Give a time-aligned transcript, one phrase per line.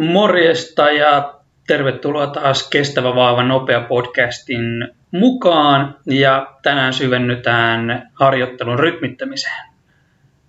[0.00, 1.34] Morjesta ja
[1.66, 9.64] tervetuloa taas Kestävä Vaava Nopea podcastin mukaan ja tänään syvennytään harjoittelun rytmittämiseen.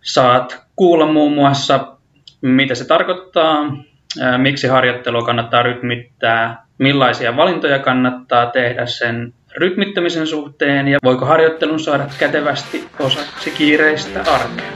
[0.01, 1.87] Saat kuulla muun muassa,
[2.41, 3.77] mitä se tarkoittaa,
[4.37, 12.05] miksi harjoittelua kannattaa rytmittää, millaisia valintoja kannattaa tehdä sen rytmittämisen suhteen ja voiko harjoittelun saada
[12.19, 14.71] kätevästi osaksi kiireistä arkea.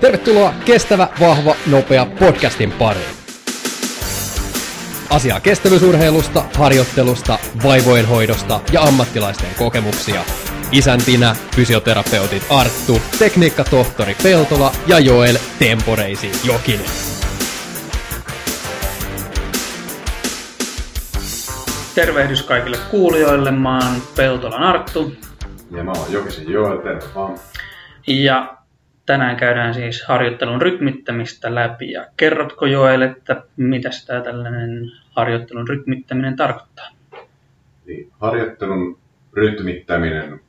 [0.00, 3.17] Tervetuloa Kestävä, vahva, nopea podcastin pariin.
[5.10, 10.24] Asiaa kestävyysurheilusta, harjoittelusta, vaivojen hoidosta ja ammattilaisten kokemuksia.
[10.72, 16.86] Isäntinä fysioterapeutit Arttu, tekniikkatohtori Peltola ja Joel Temporeisi Jokinen.
[21.94, 25.12] Tervehdys kaikille kuulijoille, mä oon Peltolan Arttu.
[25.70, 27.38] Ja mä oon Jokisen Joel, terve vaan.
[28.06, 28.57] Ja
[29.08, 31.90] tänään käydään siis harjoittelun rytmittämistä läpi.
[31.92, 36.88] Ja kerrotko Joel, että mitä tämä tällainen harjoittelun rytmittäminen tarkoittaa?
[37.86, 38.98] Niin, harjoittelun
[39.32, 40.40] rytmittäminen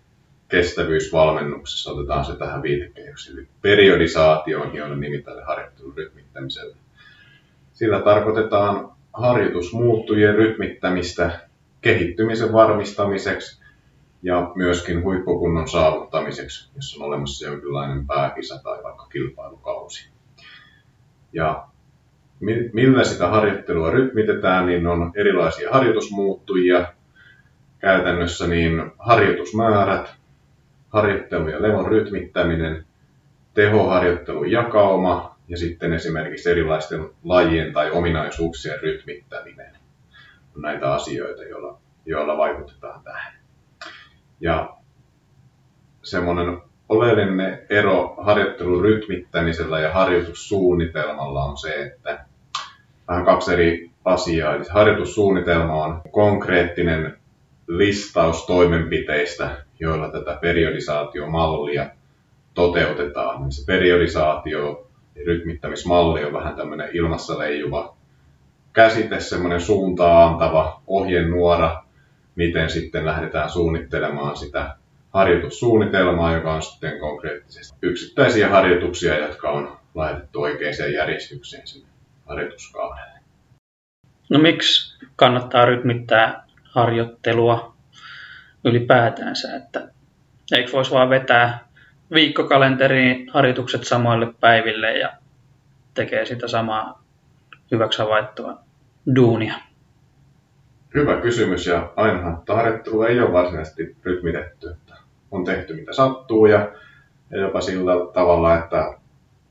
[0.48, 3.32] kestävyysvalmennuksessa otetaan se tähän viitekehyksi.
[3.32, 6.76] Eli periodisaatio on hieno nimi tälle harjoittelun rytmittämiselle.
[7.74, 11.40] Sillä tarkoitetaan harjoitusmuuttujien rytmittämistä
[11.82, 13.59] kehittymisen varmistamiseksi
[14.24, 20.10] ja myöskin huippukunnon saavuttamiseksi, jos on olemassa jonkinlainen pääkisa tai vaikka kilpailukausi.
[21.34, 21.68] Ja
[22.74, 26.94] millä sitä harjoittelua rytmitetään, niin on erilaisia harjoitusmuuttujia.
[27.80, 30.16] Käytännössä niin harjoitusmäärät,
[30.90, 32.86] harjoittelu ja levon rytmittäminen,
[33.54, 39.80] tehoharjoittelun jakauma ja sitten esimerkiksi erilaisten lajien tai ominaisuuksien rytmittäminen
[40.56, 43.39] on näitä asioita, joilla, joilla vaikutetaan tähän.
[44.42, 44.78] Ja
[46.04, 52.26] semmoinen oleellinen ero harjoittelun rytmittämisellä ja harjoitussuunnitelmalla on se, että
[53.08, 54.56] vähän kaksi eri asiaa.
[54.56, 57.18] Eli harjoitussuunnitelma on konkreettinen
[57.68, 61.90] listaus toimenpiteistä, joilla tätä periodisaatiomallia
[62.54, 63.52] toteutetaan.
[63.52, 67.96] Se periodisaatio ja rytmittämismalli on vähän tämmöinen ilmassa leijuva
[68.74, 71.84] käsite, semmoinen suuntaa antava ohjenuora,
[72.40, 74.76] miten sitten lähdetään suunnittelemaan sitä
[75.14, 81.90] harjoitussuunnitelmaa, joka on sitten konkreettisesti yksittäisiä harjoituksia, jotka on laitettu oikeaan järjestykseen sinne
[82.26, 83.20] harjoituskaudelle.
[84.30, 87.76] No miksi kannattaa rytmittää harjoittelua
[88.66, 89.88] ylipäätänsä, että
[90.56, 91.68] eikö voisi vaan vetää
[92.14, 95.14] viikkokalenteriin harjoitukset samoille päiville ja
[95.94, 97.04] tekee sitä samaa
[97.72, 98.60] hyväksi havaittua
[99.16, 99.69] duunia?
[100.96, 104.70] Hyvä kysymys ja ainahan harjoittelu ei ole varsinaisesti rytmitetty.
[104.70, 104.96] Että
[105.32, 106.72] on tehty mitä sattuu ja,
[107.32, 108.94] ja jopa sillä tavalla, että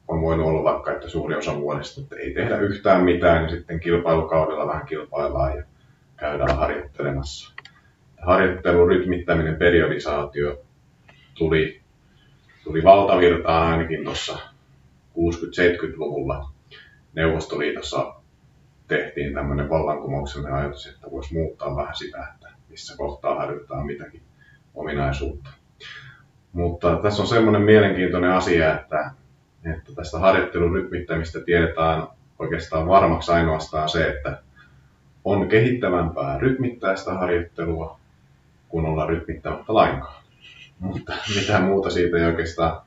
[0.08, 3.80] on voinut olla vaikka, että suuri osa vuodesta että ei tehdä yhtään mitään ja sitten
[3.80, 5.62] kilpailukaudella vähän kilpaillaan ja
[6.16, 7.54] käydään harjoittelemassa.
[8.26, 10.60] Harjoittelun rytmittäminen, periodisaatio
[11.34, 11.80] tuli,
[12.64, 14.38] tuli valtavirtaan ainakin tuossa
[15.18, 16.50] 60-70-luvulla.
[17.14, 18.14] Neuvostoliitossa
[18.88, 24.22] tehtiin tämmöinen vallankumouksellinen ajatus, että voisi muuttaa vähän sitä, että missä kohtaa harjoitetaan mitäkin
[24.74, 25.50] ominaisuutta.
[26.52, 29.10] Mutta tässä on semmoinen mielenkiintoinen asia, että,
[29.74, 32.06] että tästä harjoittelun rytmittämistä tiedetään
[32.38, 34.42] oikeastaan varmaksi ainoastaan se, että
[35.24, 37.98] on kehittävämpää rytmittää sitä harjoittelua,
[38.68, 40.22] kun olla rytmittämättä lainkaan.
[40.78, 42.80] Mutta mitään muuta siitä ei oikeastaan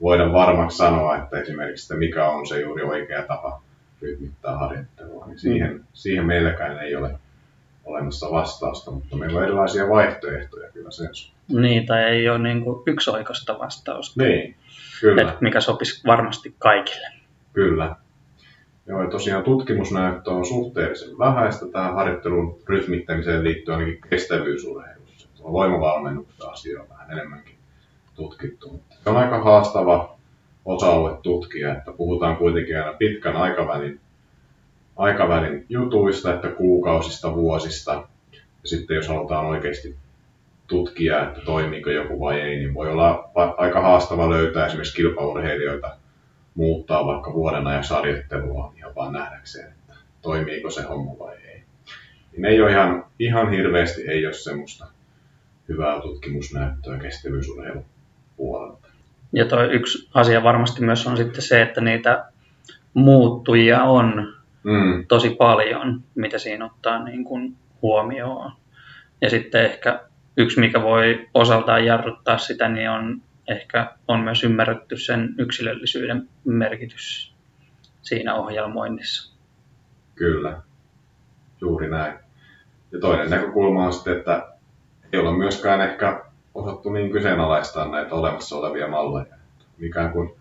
[0.00, 3.63] voida varmaksi sanoa, että esimerkiksi että mikä on se juuri oikea tapa
[4.04, 5.84] rytmittää harjoittelua, niin siihen, mm.
[5.92, 7.18] siihen meilläkään ei ole
[7.84, 11.08] olemassa vastausta, mutta meillä on erilaisia vaihtoehtoja kyllä sen
[11.48, 14.22] Niin, tai ei ole niin kuin yksioikoista vastausta.
[14.22, 14.56] Niin,
[15.00, 15.32] kyllä.
[15.32, 17.06] Et mikä sopisi varmasti kaikille.
[17.52, 17.96] Kyllä.
[18.86, 25.28] Joo, ja tosiaan tutkimusnäyttö on suhteellisen vähäistä tähän harjoittelun rytmittämiseen liittyen ainakin kestävyysurheilussa.
[25.36, 27.54] Tuolla voimavalmennuksessa asia on vähän enemmänkin
[28.14, 28.68] tutkittu.
[28.70, 30.13] Mutta se on aika haastava
[30.64, 34.00] osa-alue tutkia, että puhutaan kuitenkin aina pitkän aikavälin,
[34.96, 37.92] aikavälin jutuista, että kuukausista, vuosista.
[38.32, 39.96] Ja sitten jos halutaan oikeasti
[40.66, 45.96] tutkia, että toimiiko joku vai ei, niin voi olla aika haastava löytää esimerkiksi kilpaurheilijoita
[46.54, 51.62] muuttaa vaikka vuoden ajan sarjoittelua ihan vaan nähdäkseen, että toimiiko se homma vai ei.
[52.32, 54.86] Niin ei ole ihan, ihan hirveästi ei ole semmoista
[55.68, 57.84] hyvää tutkimusnäyttöä kestävyysurheilun
[58.36, 58.83] puolelta.
[59.34, 62.24] Ja toi yksi asia varmasti myös on sitten se, että niitä
[62.94, 65.06] muuttujia on mm.
[65.06, 68.52] tosi paljon, mitä siinä ottaa niin kuin huomioon.
[69.20, 70.00] Ja sitten ehkä
[70.36, 77.34] yksi, mikä voi osaltaan jarruttaa sitä, niin on ehkä on myös ymmärretty sen yksilöllisyyden merkitys
[78.02, 79.34] siinä ohjelmoinnissa.
[80.14, 80.62] Kyllä,
[81.60, 82.14] juuri näin.
[82.92, 84.48] Ja toinen näkökulma on sitten, että
[85.12, 89.36] ei ole myöskään ehkä osattu niin kyseenalaistaa näitä olemassa olevia malleja.
[89.80, 90.34] Ikään kuin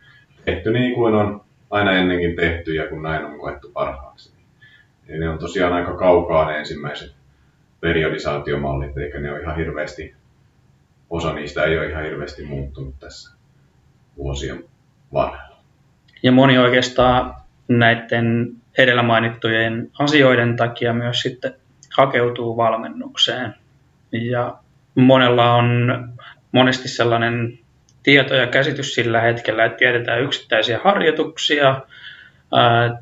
[0.46, 4.34] tehty niin kuin on aina ennenkin tehty ja kun näin on koettu parhaaksi.
[5.08, 7.16] Eli ne on tosiaan aika kaukaa ne ensimmäiset
[7.82, 10.16] periodisaatiomallit, eikä ne ole ihan hirveästi,
[11.10, 13.38] osa niistä ei ole ihan hirveästi muuttunut tässä
[14.18, 14.64] vuosien
[15.14, 15.58] varrella.
[16.24, 17.36] Ja moni oikeastaan
[17.68, 21.54] näiden edellä mainittujen asioiden takia myös sitten
[21.98, 23.54] hakeutuu valmennukseen.
[24.12, 24.58] Ja
[24.96, 26.10] monella on
[26.52, 27.60] monesti sellainen
[28.04, 31.82] tieto ja käsitys sillä hetkellä, että tiedetään yksittäisiä harjoituksia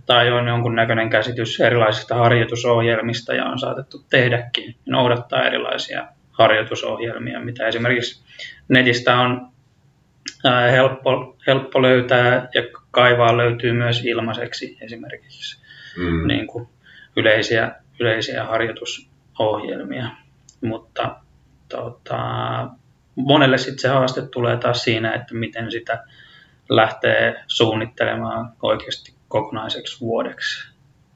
[0.05, 8.23] tai on jonkunnäköinen käsitys erilaisista harjoitusohjelmista ja on saatettu tehdäkin, noudattaa erilaisia harjoitusohjelmia, mitä esimerkiksi
[8.67, 9.51] netistä on
[10.71, 15.63] helppo, helppo löytää ja kaivaa löytyy myös ilmaiseksi esimerkiksi
[15.97, 16.27] mm.
[16.27, 16.67] niin kuin
[17.15, 20.07] yleisiä, yleisiä harjoitusohjelmia.
[20.61, 21.15] Mutta
[21.71, 22.17] tota,
[23.15, 26.03] monelle sitten se haaste tulee taas siinä, että miten sitä
[26.69, 30.71] lähtee suunnittelemaan oikeasti kokonaiseksi vuodeksi.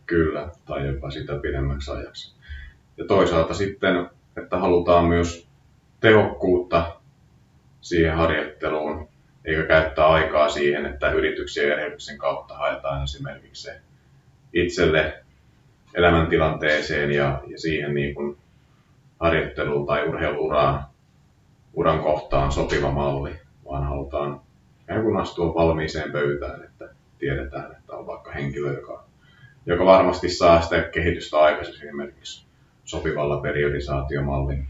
[0.05, 2.35] Kyllä, tai jopa sitä pidemmäksi ajaksi.
[2.97, 5.47] Ja toisaalta sitten, että halutaan myös
[5.99, 6.95] tehokkuutta
[7.81, 9.09] siihen harjoitteluun,
[9.45, 13.81] eikä käyttää aikaa siihen, että yrityksen ja yrityksen kautta haetaan esimerkiksi se
[14.53, 15.23] itselle
[15.93, 18.37] elämäntilanteeseen ja, ja siihen niin kuin
[19.25, 20.86] harjoitteluun tai urheiluuraan
[21.74, 23.31] uran kohtaan sopiva malli,
[23.66, 24.42] vaan halutaan
[24.81, 26.89] ikään kuin astua valmiiseen pöytään, että
[27.19, 29.04] tiedetään, että on vaikka henkilö, joka,
[29.66, 32.45] joka varmasti saa sitä kehitystä aikaisemmin esimerkiksi
[32.83, 34.68] sopivalla periodisaatiomallin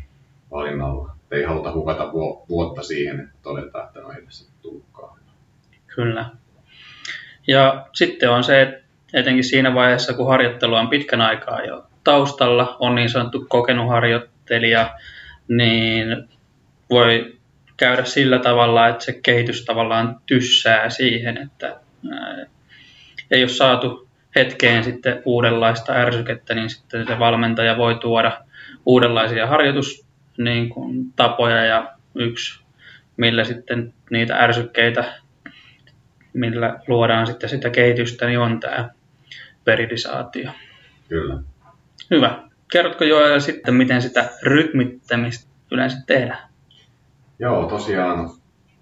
[0.51, 1.15] valinnalla.
[1.31, 2.11] Ei haluta hukata
[2.49, 5.19] vuotta siihen, että todetaan, että no ei tässä tullutkaan.
[5.95, 6.29] Kyllä.
[7.47, 12.77] Ja sitten on se, että etenkin siinä vaiheessa, kun harjoittelu on pitkän aikaa jo taustalla,
[12.79, 13.87] on niin sanottu kokenut
[14.45, 14.95] harjoittelija,
[15.47, 16.27] niin
[16.89, 17.37] voi
[17.77, 21.79] käydä sillä tavalla, että se kehitys tavallaan tyssää siihen, että
[23.31, 28.41] ei ole saatu hetkeen sitten uudenlaista ärsykettä, niin sitten se valmentaja voi tuoda
[28.85, 30.05] uudenlaisia harjoitustapoja
[30.37, 32.63] niin kuin, tapoja ja yksi,
[33.17, 35.13] millä sitten niitä ärsykkeitä,
[36.33, 38.89] millä luodaan sitten sitä kehitystä, niin on tämä
[39.63, 40.51] periodisaatio.
[41.09, 41.37] Kyllä.
[42.11, 42.45] Hyvä.
[42.75, 46.49] Kerrotko jo sitten, miten sitä rytmittämistä yleensä tehdään?
[47.39, 48.29] Joo, tosiaan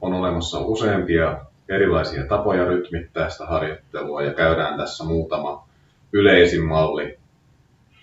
[0.02, 5.68] on olemassa useampia erilaisia tapoja rytmittää sitä harjoittelua ja käydään tässä muutama
[6.14, 7.20] yleisin malli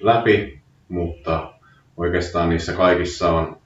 [0.01, 1.53] läpi, mutta
[1.97, 3.57] oikeastaan niissä kaikissa on,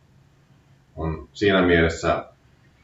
[0.97, 2.25] on siinä mielessä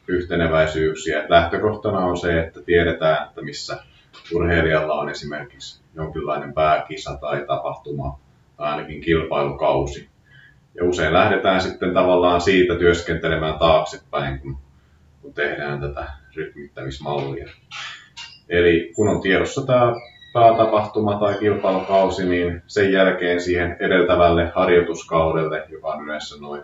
[0.07, 1.25] yhteneväisyyksiä.
[1.29, 3.83] Lähtökohtana on se, että tiedetään, että missä
[4.33, 8.20] urheilijalla on esimerkiksi jonkinlainen pääkisa tai tapahtuma
[8.61, 10.09] tai ainakin kilpailukausi.
[10.75, 14.57] Ja usein lähdetään sitten tavallaan siitä työskentelemään taaksepäin, kun,
[15.21, 17.49] kun tehdään tätä rytmittämismallia.
[18.49, 19.93] Eli kun on tiedossa tämä
[20.33, 26.61] päätapahtuma tai kilpailukausi, niin sen jälkeen siihen edeltävälle harjoituskaudelle, joka on yleensä noin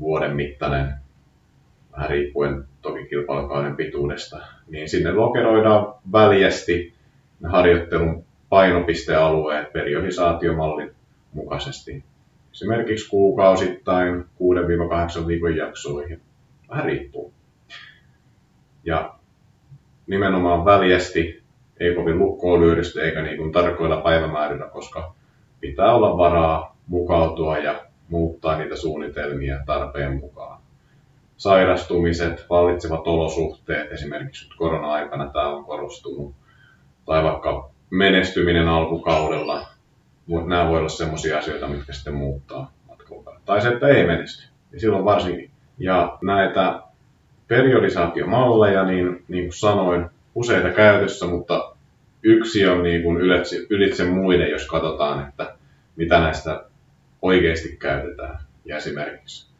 [0.00, 0.94] vuoden mittainen,
[1.92, 6.94] vähän riippuen toki kilpailukauden pituudesta, niin sinne lokeroidaan väljästi
[7.44, 10.94] harjoittelun painopistealueet periodisaatiomallin
[11.34, 12.04] mukaisesti
[12.52, 14.24] esimerkiksi kuukausittain
[15.22, 16.20] 6-8 viikon jaksoihin.
[16.68, 17.32] Vähän riippuu.
[18.84, 19.14] Ja
[20.06, 21.42] nimenomaan väljästi,
[21.80, 25.14] ei kovin lukkoon lyödysti eikä niin kuin tarkoilla päivämäärillä, koska
[25.60, 30.60] pitää olla varaa mukautua ja muuttaa niitä suunnitelmia tarpeen mukaan.
[31.36, 36.34] Sairastumiset, vallitsevat olosuhteet, esimerkiksi nyt korona-aikana tämä on korostunut,
[37.06, 39.66] tai vaikka menestyminen alkukaudella,
[40.46, 44.48] nämä voi olla sellaisia asioita, mitkä sitten muuttaa matkan Tai se, että ei menesty.
[44.72, 45.50] Ja silloin varsinkin.
[45.78, 46.82] Ja näitä
[47.48, 51.74] periodisaatiomalleja, niin, niin kuin sanoin, useita käytössä, mutta
[52.22, 55.54] yksi on niin kuin ylitse, ylitse muiden, jos katsotaan, että
[55.96, 56.64] mitä näistä
[57.22, 58.38] oikeasti käytetään.
[58.64, 59.54] Ja esimerkiksi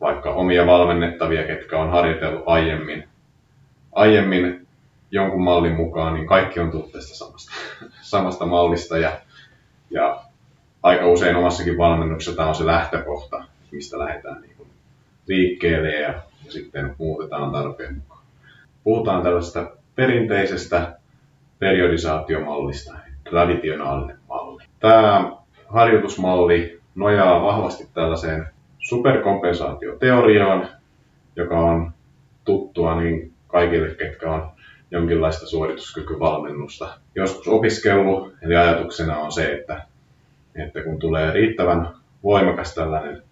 [0.00, 3.08] vaikka omia valmennettavia, ketkä on harjoitellut aiemmin,
[3.92, 4.66] aiemmin
[5.10, 7.52] jonkun mallin mukaan, niin kaikki on tullut tästä samasta,
[8.02, 8.98] samasta mallista.
[8.98, 9.20] Ja
[9.90, 10.20] ja
[10.82, 14.68] aika usein omassakin valmennuksessa tämä on se lähtökohta, mistä lähdetään niin kuin
[15.26, 16.08] liikkeelle ja,
[16.44, 18.22] ja sitten muutetaan tarpeen mukaan.
[18.84, 20.98] Puhutaan tällaista perinteisestä
[21.58, 22.94] periodisaatiomallista,
[23.30, 24.62] traditionaalinen malli.
[24.80, 25.32] Tämä
[25.68, 28.46] harjoitusmalli nojaa vahvasti tällaiseen
[28.78, 30.68] superkompensaatioteoriaan,
[31.36, 31.92] joka on
[32.44, 34.50] tuttua niin kaikille, ketkä on
[34.90, 36.98] jonkinlaista suorituskykyvalmennusta.
[37.14, 39.86] Joskus opiskellut, eli ajatuksena on se, että,
[40.54, 41.88] että kun tulee riittävän
[42.22, 43.22] voimakas tällainen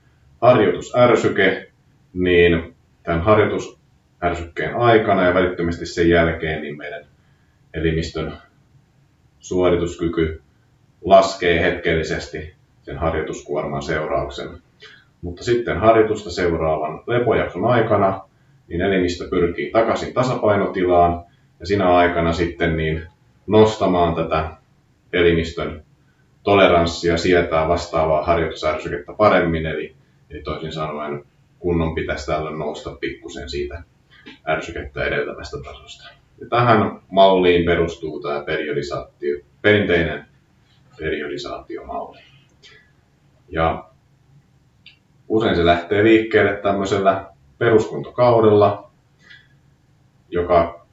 [0.40, 1.70] harjoitusärsyke,
[2.14, 7.04] niin tämän harjoitusärsykkeen aikana ja välittömästi sen jälkeen niin meidän
[7.74, 8.32] elimistön
[9.40, 10.42] suorituskyky
[11.04, 14.58] laskee hetkellisesti sen harjoituskuorman seurauksena.
[15.22, 18.20] Mutta sitten harjoitusta seuraavan lepojakson aikana
[18.68, 21.24] niin elimistö pyrkii takaisin tasapainotilaan
[21.60, 23.06] ja siinä aikana sitten niin
[23.46, 24.50] nostamaan tätä
[25.12, 25.84] elimistön
[26.42, 29.94] toleranssia sietää vastaavaa harjoitusärsykettä paremmin, eli,
[30.30, 31.24] eli toisin sanoen
[31.58, 33.82] kunnon pitäisi tällä nousta pikkusen siitä
[34.48, 36.08] ärsykettä edeltävästä tasosta.
[36.40, 40.26] Ja tähän malliin perustuu tämä periodisaatio, perinteinen
[40.98, 42.18] periodisaatiomalli.
[43.48, 43.88] Ja
[45.28, 47.26] usein se lähtee liikkeelle tämmöisellä
[47.58, 48.90] peruskuntokaudella,
[50.30, 50.85] joka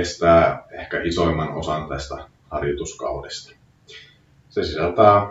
[0.00, 2.14] kestää ehkä isoimman osan tästä
[2.50, 3.56] harjoituskaudesta.
[4.48, 5.26] Se sisältää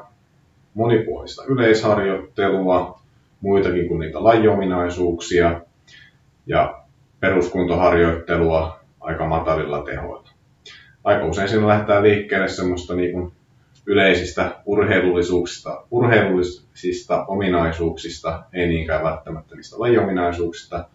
[0.74, 3.02] monipuolista yleisharjoittelua,
[3.42, 5.62] muitakin kuin niitä lajiominaisuuksia
[6.46, 6.82] ja
[7.20, 10.30] peruskuntoharjoittelua aika matalilla tehoilla.
[11.04, 13.32] Aika usein siinä lähdetään liikkeelle semmoista niin kuin
[13.86, 20.86] yleisistä urheilullisuuksista, urheilullisista ominaisuuksista, ei niinkään välttämättä niistä lajiominaisuuksista,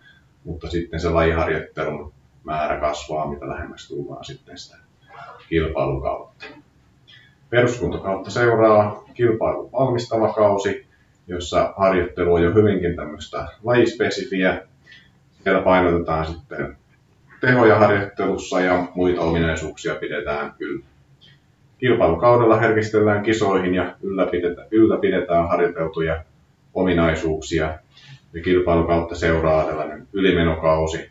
[0.45, 2.14] mutta sitten se lajiharjoittelun
[2.45, 4.77] määrä kasvaa, mitä lähemmäs tullaan sitten sitä
[5.49, 6.45] kilpailukautta.
[7.51, 10.87] Peruskuntokautta seuraa kilpailun valmistava kausi,
[11.27, 14.63] jossa harjoittelu on jo hyvinkin tämmöistä lajispesifiä.
[15.43, 16.77] Siellä painotetaan sitten
[17.41, 20.85] tehoja harjoittelussa ja muita ominaisuuksia pidetään yllä.
[21.79, 26.25] Kilpailukaudella herkistellään kisoihin ja ylläpidetään, ylläpidetään harjoiteltuja
[26.75, 27.79] ominaisuuksia.
[28.33, 31.11] Ja kilpailukautta seuraa tällainen ylimenokausi,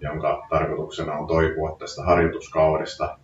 [0.00, 3.18] jonka tarkoituksena on toipua tästä harjoituskaudesta,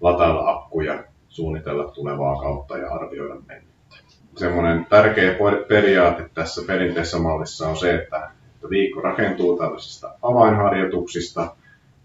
[0.00, 3.96] latailla akkuja, suunnitella tulevaa kautta ja arvioida mennyttä.
[4.36, 5.34] Semmoinen tärkeä
[5.68, 8.30] periaate tässä perinteisessä mallissa on se, että
[8.70, 11.56] viikko rakentuu tällaisista avainharjoituksista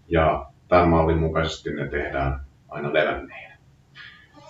[0.08, 3.56] ja tämän mallin mukaisesti ne tehdään aina levänneinä.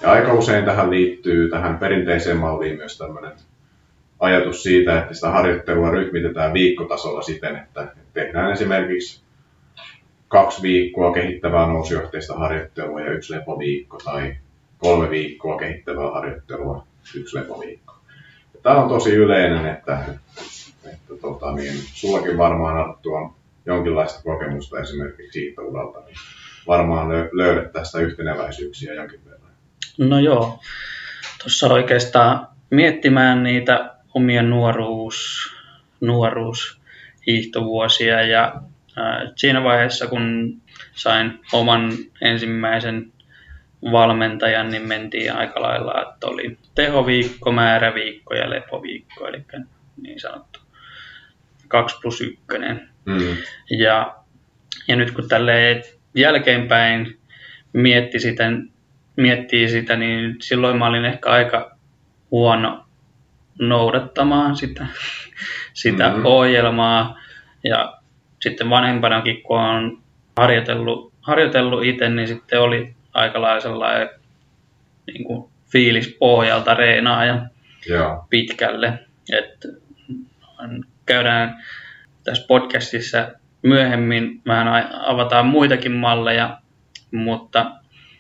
[0.01, 3.33] Ja aika usein tähän liittyy tähän perinteiseen malliin myös tämmöinen
[4.21, 9.26] ajatus siitä, että sitä harjoittelua rytmitetään viikkotasolla siten, että tehdään esimerkiksi
[10.29, 14.37] kaksi viikkoa kehittävää nousujohteista harjoittelua ja yksi lepoviikko tai
[14.79, 17.95] kolme viikkoa kehittävää harjoittelua, yksi lepoviikko.
[18.55, 20.05] Ja tämä on tosi yleinen, että,
[20.85, 23.35] että tota, niin, sullakin varmaan Arttu on
[23.67, 26.17] jonkinlaista kokemusta esimerkiksi siitä uralta, niin
[26.67, 29.51] varmaan löydät tästä yhteneväisyyksiä jonkin verran.
[29.99, 30.61] No joo,
[31.43, 35.51] tuossa oikeastaan miettimään niitä omia nuoruus,
[36.01, 38.63] nuoruushiihtovuosia ja äh,
[39.37, 40.57] siinä vaiheessa kun
[40.95, 43.13] sain oman ensimmäisen
[43.93, 49.45] valmentajan, niin mentiin aika lailla, että oli tehoviikko, määräviikko ja lepoviikko, eli
[50.03, 50.61] niin sanottu
[51.69, 52.39] 2 plus 1.
[53.05, 53.37] Mm.
[53.71, 54.17] Ja,
[54.89, 55.83] ja nyt kun tälle
[56.15, 57.19] jälkeenpäin
[57.73, 58.45] mietti sitä,
[59.17, 61.77] miettii sitä, niin silloin mä olin ehkä aika
[62.31, 62.87] huono
[63.59, 64.87] noudattamaan sitä,
[65.75, 66.25] sitä mm-hmm.
[66.25, 67.21] ohjelmaa.
[67.65, 67.99] Ja
[68.51, 70.03] sitten vanhempanakin, kun on
[70.37, 74.09] harjoitellut, harjoitellut itse, niin sitten oli aika lailla sellainen
[75.07, 77.47] niin kuin fiilis pohjalta reenaaja
[77.89, 78.27] Joo.
[78.31, 78.99] pitkälle.
[79.33, 79.67] Et
[81.07, 81.65] käydään
[82.25, 83.29] tässä podcastissa
[83.63, 86.59] myöhemmin vähän avataan muitakin malleja,
[87.11, 87.71] mutta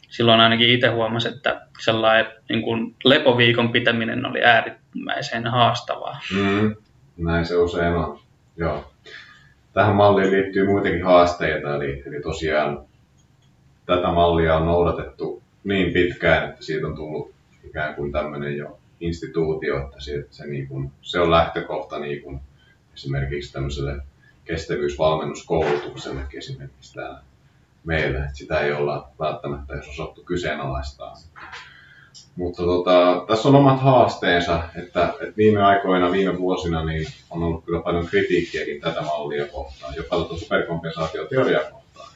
[0.08, 6.20] silloin ainakin itse huomasin, että sellainen niin kuin lepoviikon pitäminen oli äärimmäisen haastavaa.
[6.34, 6.74] Mm,
[7.16, 8.18] näin se usein on,
[8.56, 8.92] joo.
[9.76, 12.84] Tähän malliin liittyy muitakin haasteita, eli, eli tosiaan
[13.86, 19.84] tätä mallia on noudatettu niin pitkään, että siitä on tullut ikään kuin tämmöinen jo instituutio,
[19.84, 22.40] että se, se, niin kuin, se on lähtökohta niin kuin
[22.94, 24.02] esimerkiksi tämmöiselle
[24.44, 27.20] kestävyysvalmennuskoulutuksellekin esimerkiksi täällä
[27.84, 28.24] meillä.
[28.24, 31.14] Että sitä ei olla välttämättä edes osattu kyseenalaistaa.
[32.36, 37.64] Mutta tota, tässä on omat haasteensa, että, että viime aikoina, viime vuosina niin on ollut
[37.64, 42.12] kyllä paljon kritiikkiäkin tätä mallia kohtaan, jopa tätä superkompensaatioteoriaa kohtaan.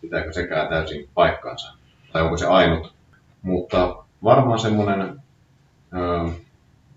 [0.00, 1.72] Pitääkö sekään täysin paikkansa?
[2.12, 2.92] Tai onko se ainut?
[3.42, 5.22] Mutta varmaan semmoinen
[5.92, 6.30] ö,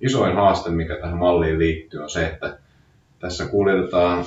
[0.02, 2.58] isoin haaste, mikä tähän malliin liittyy, on se, että
[3.20, 4.26] tässä kuljetetaan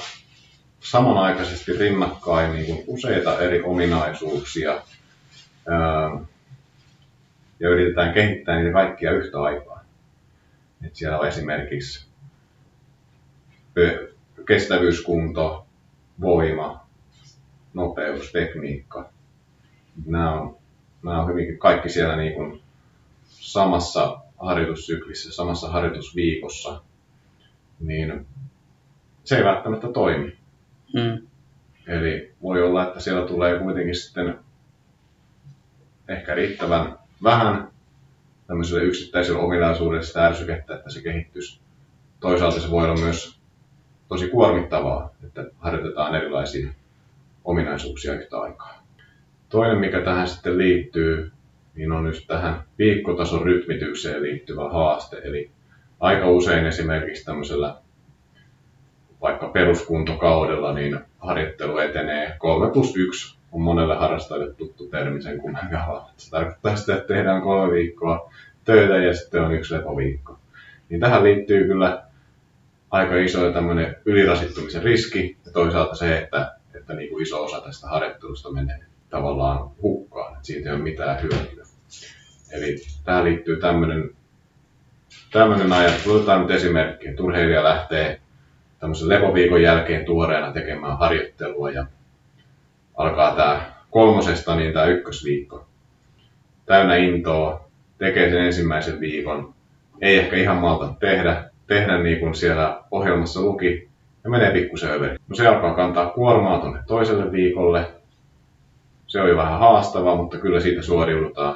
[0.81, 4.83] samanaikaisesti rinnakkain niin kuin useita eri ominaisuuksia
[5.69, 6.11] ää,
[7.65, 9.85] ja yritetään kehittää niitä kaikkia yhtä aikaa.
[10.87, 12.07] Et siellä on esimerkiksi
[14.47, 15.67] kestävyyskunto,
[16.21, 16.87] voima,
[17.75, 19.11] nopeus, tekniikka.
[20.07, 20.57] Nämä on,
[21.03, 22.63] nämä on hyvinkin kaikki siellä niin kuin
[23.29, 26.83] samassa harjoitussyklissä, samassa harjoitusviikossa,
[27.81, 28.27] niin
[29.25, 30.37] se ei välttämättä toimi.
[30.95, 31.27] Mm.
[31.87, 34.39] Eli voi olla, että siellä tulee kuitenkin sitten
[36.09, 37.69] ehkä riittävän vähän
[38.47, 41.61] tämmöiselle yksittäiselle ominaisuudelle sitä ärsykettä, että se kehittyisi.
[42.21, 43.39] Toisaalta se voi olla myös
[44.09, 46.71] tosi kuormittavaa, että harjoitetaan erilaisia
[47.45, 48.83] ominaisuuksia yhtä aikaa.
[49.49, 51.33] Toinen, mikä tähän sitten liittyy,
[51.75, 55.21] niin on just tähän viikkotason rytmitykseen liittyvä haaste.
[55.25, 55.51] Eli
[56.01, 57.77] aika usein esimerkiksi tämmöisellä
[59.21, 65.79] vaikka peruskuntokaudella, niin harjoittelu etenee 3 plus 1 on monelle harrastajalle tuttu termi sen kummemmin
[66.17, 68.33] Se tarkoittaa sitä, että tehdään kolme viikkoa
[68.65, 70.39] töitä ja sitten on yksi lepoviikko.
[70.89, 72.03] Niin tähän liittyy kyllä
[72.91, 77.87] aika iso tämmöinen ylirasittumisen riski ja toisaalta se, että, että niin kuin iso osa tästä
[77.87, 78.79] harjoittelusta menee
[79.11, 81.65] tavallaan hukkaan, että siitä ei ole mitään hyötyä.
[82.53, 84.11] Eli tähän liittyy tämmöinen,
[85.33, 86.15] tämmöinen ajattelu.
[86.15, 87.23] Otetaan nyt esimerkki, että
[87.63, 88.21] lähtee
[88.81, 91.87] tämmöisen lepoviikon jälkeen tuoreena tekemään harjoittelua ja
[92.95, 95.67] alkaa tämä kolmosesta, niin tämä ykkösviikko.
[96.67, 99.55] Täynnä intoa, tekee sen ensimmäisen viikon,
[100.01, 103.89] ei ehkä ihan malta tehdä, tehdä niin kuin siellä ohjelmassa luki,
[104.25, 105.17] ja menee pikkusen överi.
[105.29, 107.91] No se alkaa kantaa kuormaa tuonne toiselle viikolle.
[109.07, 111.55] Se jo vähän haastavaa, mutta kyllä siitä suoriudutaan.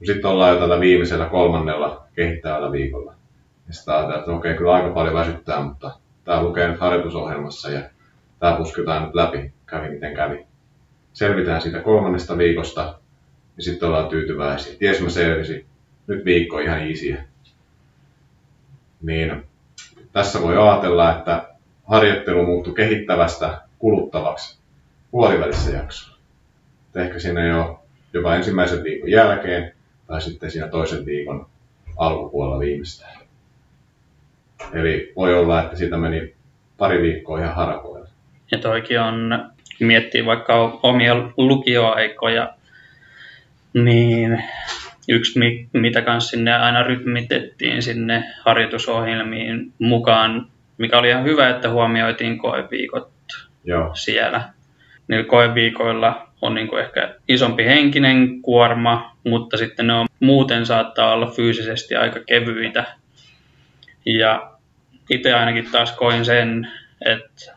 [0.00, 3.14] No sitten ollaan jo tällä viimeisellä kolmannella kehittävällä viikolla.
[3.68, 5.90] Ja sitten ajatellaan, että okei, kyllä aika paljon väsyttää, mutta
[6.24, 7.80] tämä lukee nyt harjoitusohjelmassa ja
[8.38, 10.49] tämä pusketaan nyt läpi, kävi miten kävi
[11.12, 12.98] selvitään siitä kolmannesta viikosta
[13.56, 14.74] ja sitten ollaan tyytyväisiä.
[14.78, 15.66] Ties mä selvisin,
[16.06, 17.18] nyt viikko on ihan easy.
[19.02, 19.42] Niin
[20.12, 21.48] tässä voi ajatella, että
[21.84, 24.58] harjoittelu muuttui kehittävästä kuluttavaksi
[25.10, 26.16] puolivälissä jaksolla.
[26.94, 29.72] Ehkä siinä jo jopa ensimmäisen viikon jälkeen
[30.06, 31.46] tai sitten siinä toisen viikon
[31.96, 33.20] alkupuolella viimeistään.
[34.72, 36.34] Eli voi olla, että siitä meni
[36.78, 38.08] pari viikkoa ihan harakoilla.
[38.50, 42.54] Ja toikin on miettii vaikka omia lukioaikoja,
[43.74, 44.44] niin
[45.08, 45.40] yksi
[45.72, 50.46] mitä kanssa sinne aina rytmitettiin sinne harjoitusohjelmiin mukaan,
[50.78, 53.10] mikä oli ihan hyvä, että huomioitiin koeviikot
[53.64, 53.94] Joo.
[53.94, 54.48] siellä.
[55.08, 61.12] Niillä koeviikoilla on niin kuin ehkä isompi henkinen kuorma, mutta sitten ne on, muuten saattaa
[61.12, 62.84] olla fyysisesti aika kevyitä.
[64.06, 64.52] Ja
[65.10, 66.68] itse ainakin taas koin sen,
[67.04, 67.54] että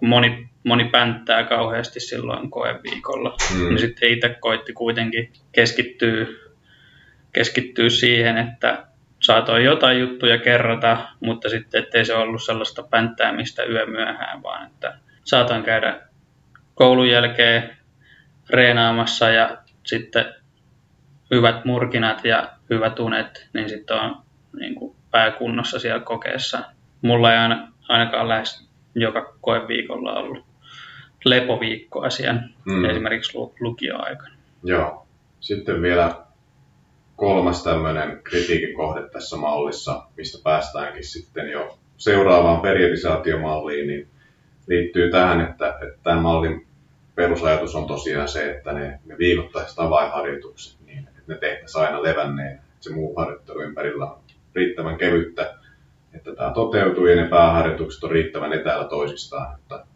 [0.00, 3.36] moni moni pänttää kauheasti silloin koeviikolla.
[3.54, 3.78] Mm.
[3.78, 6.26] Sitten itse koitti kuitenkin keskittyä,
[7.32, 8.86] keskittyä siihen, että
[9.20, 15.62] saatoin jotain juttuja kerrata, mutta sitten ettei se ollut sellaista pänttäämistä yömyöhään, vaan että saatoin
[15.62, 16.00] käydä
[16.74, 17.76] koulun jälkeen
[18.50, 20.24] reenaamassa ja sitten
[21.30, 24.16] hyvät murkinat ja hyvät unet, niin sitten on
[24.60, 26.64] niin kuin pääkunnossa siellä kokeessa.
[27.02, 30.53] Mulla ei aina, ainakaan lähes joka koeviikolla ollut
[31.24, 32.84] lepoviikkoasian, mm.
[32.84, 34.34] esimerkiksi lukioaikana.
[34.62, 35.06] Joo.
[35.40, 36.14] Sitten vielä
[37.16, 44.08] kolmas tämmöinen kritiikin kohde tässä mallissa, mistä päästäänkin sitten jo seuraavaan periodisaatiomalliin, niin
[44.66, 46.66] liittyy tähän, että, että tämän mallin
[47.14, 52.52] perusajatus on tosiaan se, että ne, ne viikoittaiset avainharjoitukset, niin että ne tehtäisiin aina levänneen,
[52.54, 54.18] että se muu harjoittelu ympärillä on
[54.54, 55.54] riittävän kevyttä,
[56.14, 59.86] että tämä toteutuu ja ne pääharjoitukset on riittävän etäällä toisistaan, että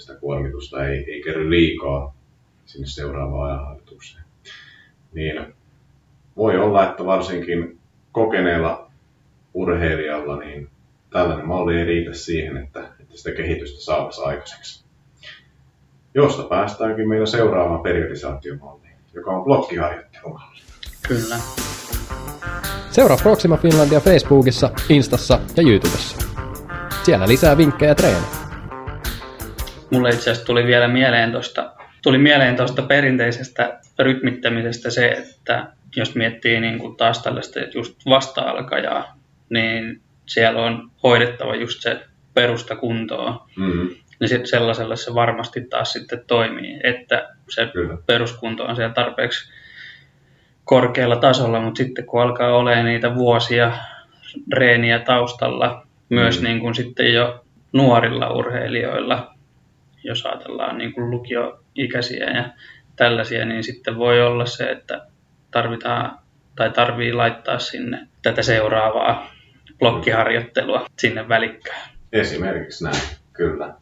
[0.00, 2.14] sitä kuormitusta ei, ei kerry liikaa
[2.64, 4.24] sinne seuraavaan ajanharjoitukseen.
[5.12, 5.54] Niin
[6.36, 7.78] voi olla, että varsinkin
[8.12, 8.90] kokeneella
[9.54, 10.68] urheilijalla niin
[11.10, 14.84] tällainen malli ei riitä siihen, että, että sitä kehitystä saataisiin aikaiseksi.
[16.14, 20.60] Josta päästäänkin meidän seuraavaan periodisaatiomalliin, joka on blokkiharjoittelumalli.
[21.08, 21.36] Kyllä.
[22.90, 26.16] Seuraa Proxima Finlandia Facebookissa, Instassa ja YouTubessa.
[27.02, 28.39] Siellä lisää vinkkejä treenejä.
[29.90, 31.72] Mulle itse asiassa tuli vielä mieleen tuosta
[32.02, 39.18] tuli mieleen tuosta perinteisestä rytmittämisestä se, että jos miettii niin kuin taas tällaista just vasta-alkajaa,
[39.50, 42.00] niin siellä on hoidettava just se
[42.34, 43.48] perusta kuntoa.
[43.56, 43.88] Mm-hmm.
[44.20, 47.98] Niin sitten sellaisella se varmasti taas sitten toimii, että se Kyllä.
[48.06, 49.52] peruskunto on siellä tarpeeksi
[50.64, 53.72] korkealla tasolla, mutta sitten kun alkaa olemaan niitä vuosia
[54.52, 56.44] reeniä taustalla, myös mm.
[56.44, 59.34] niin kuin sitten jo nuorilla urheilijoilla,
[60.04, 62.48] jos ajatellaan niin kuin lukioikäisiä ja
[62.96, 65.06] tällaisia, niin sitten voi olla se, että
[65.50, 66.18] tarvitaan
[66.56, 69.30] tai tarvii laittaa sinne tätä seuraavaa
[69.78, 71.90] blokkiharjoittelua sinne välikkään.
[72.12, 73.00] Esimerkiksi näin,
[73.32, 73.74] kyllä.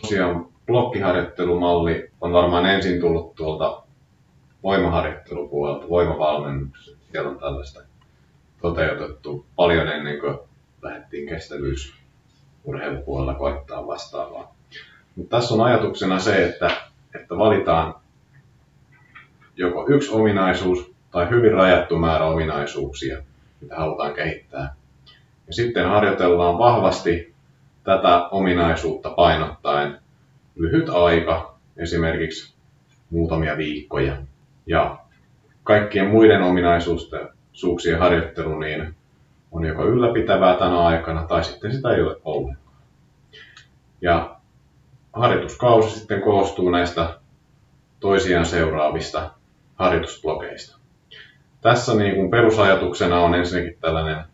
[0.00, 3.82] Tosiaan blokkiharjoittelumalli on varmaan ensin tullut tuolta
[4.62, 6.96] voimaharjoittelupuolelta, voimavalmennukset.
[7.12, 7.80] Siellä on tällaista
[8.62, 10.38] toteutettu paljon ennen kuin
[10.82, 14.54] lähdettiin kestävyysurheilupuolella koittaa vastaavaa.
[15.16, 16.70] Mutta tässä on ajatuksena se, että,
[17.14, 17.94] että valitaan
[19.56, 23.22] joko yksi ominaisuus tai hyvin rajattu määrä ominaisuuksia,
[23.60, 24.74] mitä halutaan kehittää.
[25.46, 27.34] Ja sitten harjoitellaan vahvasti
[27.84, 29.98] tätä ominaisuutta painottaen
[30.56, 32.54] lyhyt aika, esimerkiksi
[33.10, 34.16] muutamia viikkoja.
[34.66, 34.98] Ja
[35.62, 38.94] kaikkien muiden ominaisuuksien harjoittelu niin
[39.52, 42.76] on joko ylläpitävää tänä aikana tai sitten sitä ei ole ollenkaan.
[44.00, 44.36] Ja
[45.12, 47.18] harjoituskausi sitten koostuu näistä
[48.00, 49.30] toisiaan seuraavista
[49.74, 50.78] harjoitusblokeista.
[51.60, 54.24] Tässä niin kuin perusajatuksena on ensinnäkin tällainen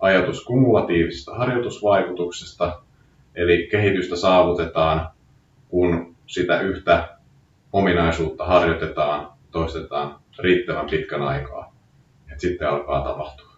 [0.00, 2.82] ajatus kumulatiivisesta harjoitusvaikutuksesta,
[3.34, 5.10] eli kehitystä saavutetaan,
[5.68, 7.08] kun sitä yhtä
[7.72, 11.74] ominaisuutta harjoitetaan, toistetaan riittävän pitkän aikaa,
[12.28, 13.52] että sitten alkaa tapahtua.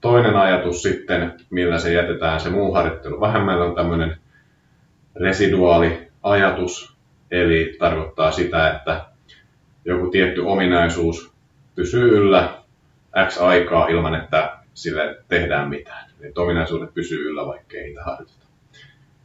[0.00, 4.16] Toinen ajatus sitten, millä se jätetään se muu harjoittelu vähemmällä, on tämmöinen
[5.16, 6.96] residuaali ajatus,
[7.30, 9.04] eli tarkoittaa sitä, että
[9.84, 11.32] joku tietty ominaisuus
[11.74, 12.60] pysyy yllä
[13.28, 16.10] X aikaa ilman, että sille tehdään mitään.
[16.20, 18.46] Eli ominaisuudet pysyy yllä, vaikka ei niitä harjoiteta.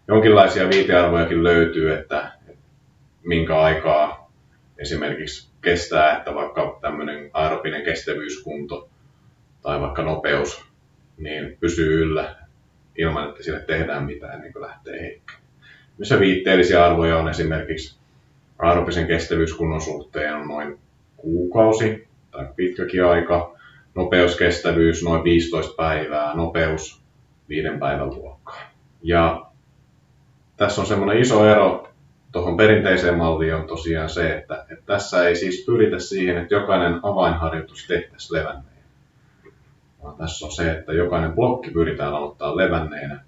[0.08, 2.64] Jonkinlaisia viitearvojakin löytyy, että, että
[3.24, 4.32] minkä aikaa
[4.78, 8.90] esimerkiksi kestää, että vaikka tämmöinen aerobinen kestävyyskunto
[9.62, 10.66] tai vaikka nopeus
[11.18, 12.36] niin pysyy yllä
[12.98, 15.45] ilman, että sille tehdään mitään niin kuin lähtee heikkään.
[15.98, 17.98] Missä viitteellisiä arvoja on esimerkiksi
[18.60, 20.80] aerobisen kestävyyskunnon suhteen on noin
[21.18, 23.56] kuukausi tai pitkäkin aika,
[23.96, 27.02] nopeuskestävyys noin 15 päivää, nopeus
[27.50, 28.62] viiden päivän luokkaa.
[29.04, 29.46] Ja
[30.58, 31.88] tässä on semmoinen iso ero
[32.32, 37.00] tuohon perinteiseen malliin on tosiaan se, että, että tässä ei siis pyritä siihen, että jokainen
[37.04, 38.86] avainharjoitus tehtäisiin levänneenä.
[40.04, 43.24] Vaan tässä on se, että jokainen blokki pyritään aloittaa levänneenä.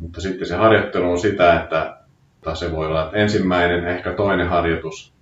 [0.00, 1.96] Mutta sitten se harjoittelu on sitä, että
[2.40, 5.12] tai se voi olla, että ensimmäinen, ehkä toinen harjoitus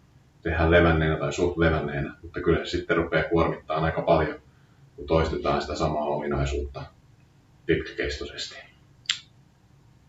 [0.42, 4.40] tehdään levänneenä tai suht levänneenä, mutta kyllä se sitten rupeaa kuormittaa aika paljon,
[4.96, 6.82] kun toistetaan sitä samaa ominaisuutta
[7.66, 8.56] pitkäkestoisesti.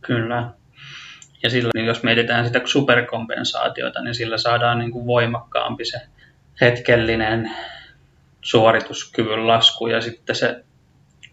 [0.01, 0.49] Kyllä.
[1.43, 6.01] Ja silloin, niin jos mietitään sitä superkompensaatiota, niin sillä saadaan niin kuin voimakkaampi se
[6.61, 7.51] hetkellinen
[8.41, 10.63] suorituskyvyn lasku ja sitten se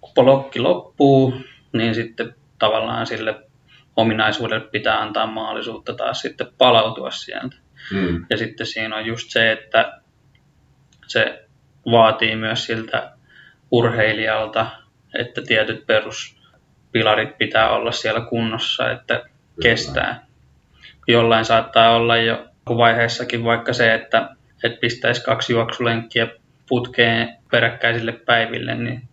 [0.01, 1.35] kun blokki loppuu,
[1.73, 3.35] niin sitten tavallaan sille
[3.97, 7.57] ominaisuudelle pitää antaa mahdollisuutta taas sitten palautua sieltä.
[7.93, 8.27] Mm.
[8.31, 10.01] Ja sitten siinä on just se, että
[11.07, 11.47] se
[11.91, 13.13] vaatii myös siltä
[13.71, 14.67] urheilijalta,
[15.19, 19.31] että tietyt peruspilarit pitää olla siellä kunnossa, että Kyllä.
[19.63, 20.27] kestää.
[21.09, 26.27] Jollain saattaa olla jo vaiheessakin vaikka se, että, että pistäisi kaksi juoksulenkkiä
[26.69, 29.09] putkeen peräkkäisille päiville, niin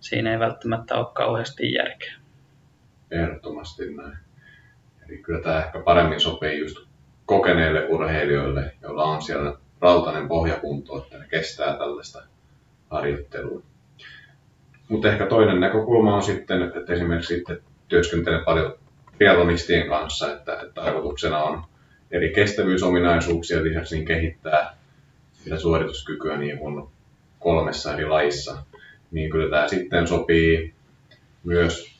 [0.00, 2.23] siinä ei välttämättä ole kauheasti järkeä.
[3.14, 4.16] Ehdottomasti näin.
[5.08, 6.76] Eli kyllä tämä ehkä paremmin sopii just
[7.26, 12.22] kokeneille urheilijoille, joilla on siellä rautainen pohjakunto, että ne kestää tällaista
[12.90, 13.62] harjoittelua.
[14.88, 18.78] Mutta ehkä toinen näkökulma on sitten, että esimerkiksi sitten työskentelen paljon
[19.18, 21.64] triathlonistien kanssa, että, että tarkoituksena on
[22.10, 24.76] eri kestävyysominaisuuksia lisäksi niin kehittää
[25.32, 26.88] sitä suorituskykyä niin kuin
[27.38, 28.62] kolmessa eri lajissa.
[29.10, 30.74] Niin kyllä tämä sitten sopii
[31.44, 31.93] myös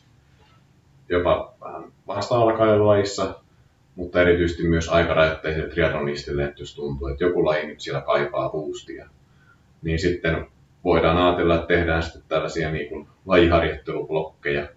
[1.09, 2.47] jopa vähän vasta
[2.87, 3.35] lajissa,
[3.97, 9.09] mutta erityisesti myös aikarajoitteisille triathlonistille, että jos tuntuu, että joku laji nyt siellä kaipaa boostia,
[9.83, 10.47] niin sitten
[10.85, 14.69] voidaan ajatella, että tehdään sitten tällaisia niin kuin lajiharjoittelublokkeja.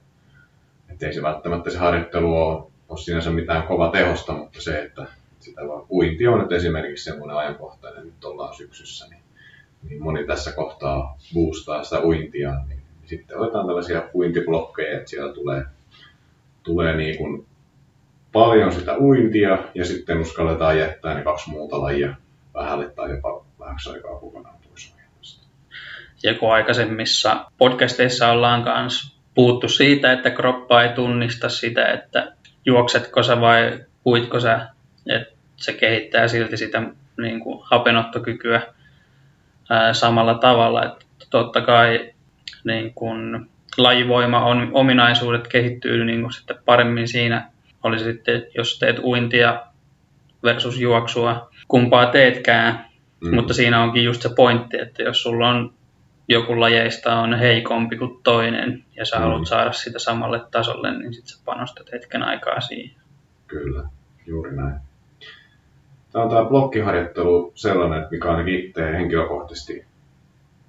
[0.89, 5.05] Että ei se välttämättä se harjoittelu ole, ole sinänsä mitään kova tehosta, mutta se, että
[5.39, 9.21] sitä vaan uinti on nyt esimerkiksi semmoinen ajankohtainen, nyt ollaan syksyssä, niin,
[9.89, 15.65] niin moni tässä kohtaa boostaa sitä uintia, niin sitten otetaan tällaisia uintiblokkeja, että siellä tulee
[16.67, 17.45] tulee niin kuin
[18.31, 22.15] paljon sitä uintia ja sitten uskalletaan jättää ne kaksi muuta lajia
[22.53, 24.95] vähälle tai jopa vähäksi aikaa kokonaan pois.
[26.23, 32.31] Ja kun aikaisemmissa podcasteissa ollaan myös puhuttu siitä, että kroppa ei tunnista sitä, että
[32.65, 34.67] juoksetko sä vai puitko sä,
[35.05, 36.81] että se kehittää silti sitä
[37.17, 38.61] niin kuin hapenottokykyä
[39.69, 40.85] ää, samalla tavalla.
[40.85, 42.13] Että totta kai
[42.63, 47.49] niin kuin lajivoima on, ominaisuudet kehittyy niin kuin sitten paremmin siinä.
[47.83, 49.61] Oli sitten, jos teet uintia
[50.43, 52.85] versus juoksua, kumpaa teetkään,
[53.21, 53.35] mm.
[53.35, 55.73] mutta siinä onkin just se pointti, että jos sulla on
[56.27, 59.21] joku lajeista on heikompi kuin toinen ja sä mm.
[59.21, 62.95] haluat saada sitä samalle tasolle, niin sitten sä panostat hetken aikaa siihen.
[63.47, 63.83] Kyllä.
[64.25, 64.75] juuri näin.
[66.11, 69.85] Tämä on tämä blokkiharjoittelu sellainen, mikä ainakin itse henkilökohtaisesti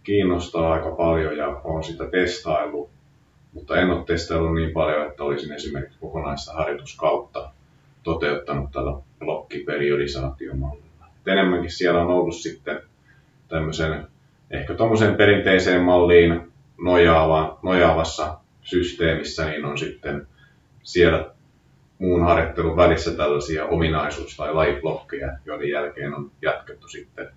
[0.03, 2.91] kiinnostaa aika paljon ja olen sitä testaillut,
[3.53, 7.51] mutta en ole testaillut niin paljon, että olisin esimerkiksi kokonaista harjoituskautta
[8.03, 11.07] toteuttanut tällä blokkiperiodisaatiomallilla.
[11.27, 12.81] Enemmänkin siellä on ollut sitten
[13.49, 14.07] tämmöisen
[14.51, 20.27] ehkä tuommoiseen perinteiseen malliin nojaava, nojaavassa systeemissä, niin on sitten
[20.83, 21.31] siellä
[21.99, 27.29] muun harjoittelun välissä tällaisia ominaisuus- tai lajiblokkeja, joiden jälkeen on jatkettu sitten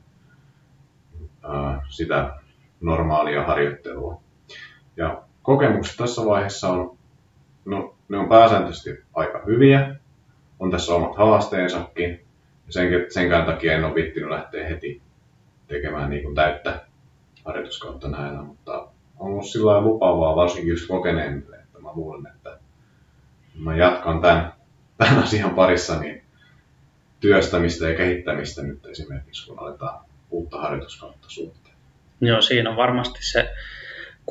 [1.44, 2.34] ää, sitä
[2.82, 4.22] normaalia harjoittelua.
[4.98, 6.98] Ja kokemukset tässä vaiheessa on,
[7.66, 9.96] no, ne on pääsääntöisesti aika hyviä.
[10.60, 12.10] On tässä omat haasteensakin.
[12.68, 15.02] Ja sen, senkään takia en ole vittinyt lähteä heti
[15.68, 16.86] tekemään niin kuin täyttä
[17.46, 18.88] harjoituskautta näillä, mutta
[19.20, 22.58] on ollut sillä lupaavaa, varsinkin just kokeneemmille, että mä luulen, että
[23.56, 24.54] mä jatkan tämän,
[24.98, 26.24] tämän asian parissa niin
[27.20, 31.76] työstämistä ja kehittämistä nyt esimerkiksi, kun aletaan uutta harjoituskautta suhteen.
[32.22, 33.54] Joo, siinä on varmasti se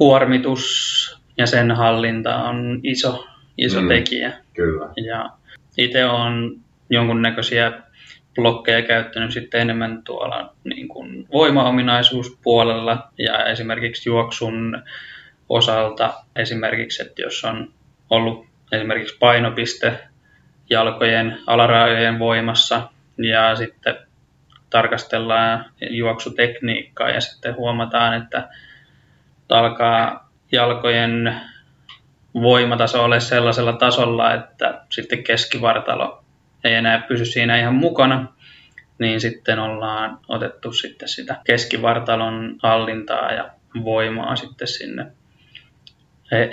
[0.00, 3.26] kuormitus ja sen hallinta on iso,
[3.58, 4.32] iso mm, tekijä.
[4.54, 4.88] Kyllä.
[5.06, 5.30] Ja
[5.78, 6.60] itse on
[6.90, 7.72] jonkunnäköisiä
[8.34, 14.82] blokkeja käyttänyt sitten enemmän tuolla niin kuin voimaominaisuuspuolella ja esimerkiksi juoksun
[15.48, 17.72] osalta esimerkiksi, että jos on
[18.10, 19.98] ollut esimerkiksi painopiste
[20.70, 23.96] jalkojen alarajojen voimassa ja sitten
[24.70, 28.48] tarkastellaan juoksutekniikkaa ja sitten huomataan, että
[29.50, 31.40] alkaa jalkojen
[32.34, 36.24] voimataso ole sellaisella tasolla, että sitten keskivartalo
[36.64, 38.26] ei enää pysy siinä ihan mukana,
[38.98, 43.50] niin sitten ollaan otettu sitten sitä keskivartalon hallintaa ja
[43.84, 45.06] voimaa sitten sinne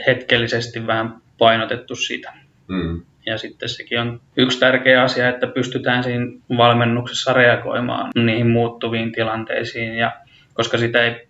[0.08, 2.34] hetkellisesti vähän painotettu sitä.
[2.68, 3.02] Mm.
[3.26, 6.26] Ja sitten sekin on yksi tärkeä asia, että pystytään siinä
[6.58, 10.12] valmennuksessa reagoimaan niihin muuttuviin tilanteisiin, ja
[10.54, 11.27] koska sitä ei,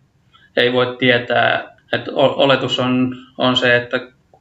[0.62, 4.00] ei voi tietää, että oletus on, on se, että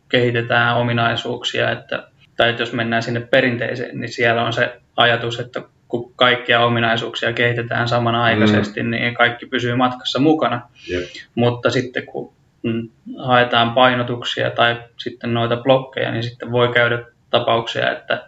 [0.08, 6.12] kehitetään ominaisuuksia, että tai jos mennään sinne perinteiseen, niin siellä on se ajatus, että kun
[6.16, 8.90] kaikkia ominaisuuksia kehitetään samanaikaisesti, mm.
[8.90, 10.68] niin kaikki pysyy matkassa mukana.
[10.90, 11.04] Yep.
[11.34, 17.92] Mutta sitten kun mm, haetaan painotuksia tai sitten noita blokkeja, niin sitten voi käydä tapauksia,
[17.92, 18.26] että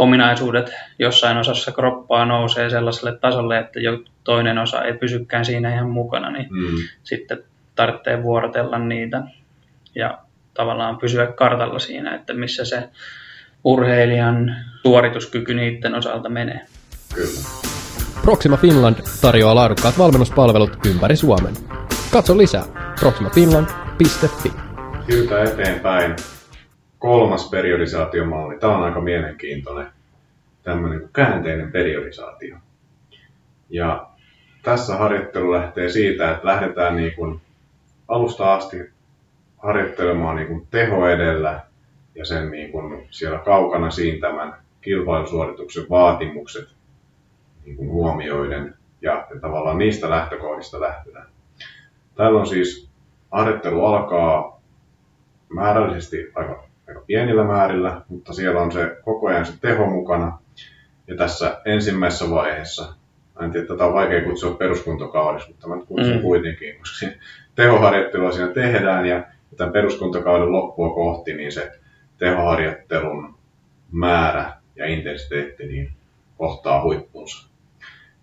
[0.00, 5.90] ominaisuudet jossain osassa kroppaa nousee sellaiselle tasolle, että jo toinen osa ei pysykään siinä ihan
[5.90, 6.76] mukana, niin mm.
[7.02, 7.42] sitten
[7.74, 9.22] tarvitsee vuorotella niitä
[9.94, 10.18] ja
[10.54, 12.88] tavallaan pysyä kartalla siinä, että missä se
[13.64, 16.60] urheilijan suorituskyky niiden osalta menee.
[17.14, 17.40] Kyllä.
[18.22, 21.54] Proxima Finland tarjoaa laadukkaat valmennuspalvelut ympäri Suomen.
[22.12, 22.64] Katso lisää
[23.00, 24.52] proximafinland.fi.
[25.06, 26.16] Siirrytään eteenpäin.
[27.00, 28.58] Kolmas periodisaatiomalli.
[28.58, 29.86] Tämä on aika mielenkiintoinen
[30.62, 32.56] tämmöinen käänteinen periodisaatio.
[33.70, 34.06] Ja
[34.62, 37.40] tässä harjoittelu lähtee siitä, että lähdetään niin kuin
[38.08, 38.76] alusta asti
[39.58, 41.60] harjoittelemaan niin kuin teho edellä
[42.14, 46.68] ja sen niin kuin siellä kaukana siintämän kilpailusuorituksen vaatimukset
[47.64, 51.22] niin kuin huomioiden ja, ja tavallaan niistä lähtökohdista lähtien.
[52.14, 52.88] Täällä on siis
[53.30, 54.60] harjoittelu alkaa
[55.48, 60.38] määrällisesti aika, aika pienillä määrillä, mutta siellä on se koko ajan se teho mukana.
[61.06, 62.94] Ja tässä ensimmäisessä vaiheessa,
[63.42, 66.20] en tiedä, tätä on vaikea kutsua peruskuntokaudeksi, mutta mä kutsun mm.
[66.20, 67.06] kuitenkin, koska
[67.54, 69.24] tehoharjoittelua siinä tehdään ja
[69.56, 71.72] tämän peruskuntakauden loppua kohti, niin se
[72.18, 73.34] tehoharjoittelun
[73.92, 75.92] määrä ja intensiteetti niin
[76.38, 77.48] kohtaa huippunsa.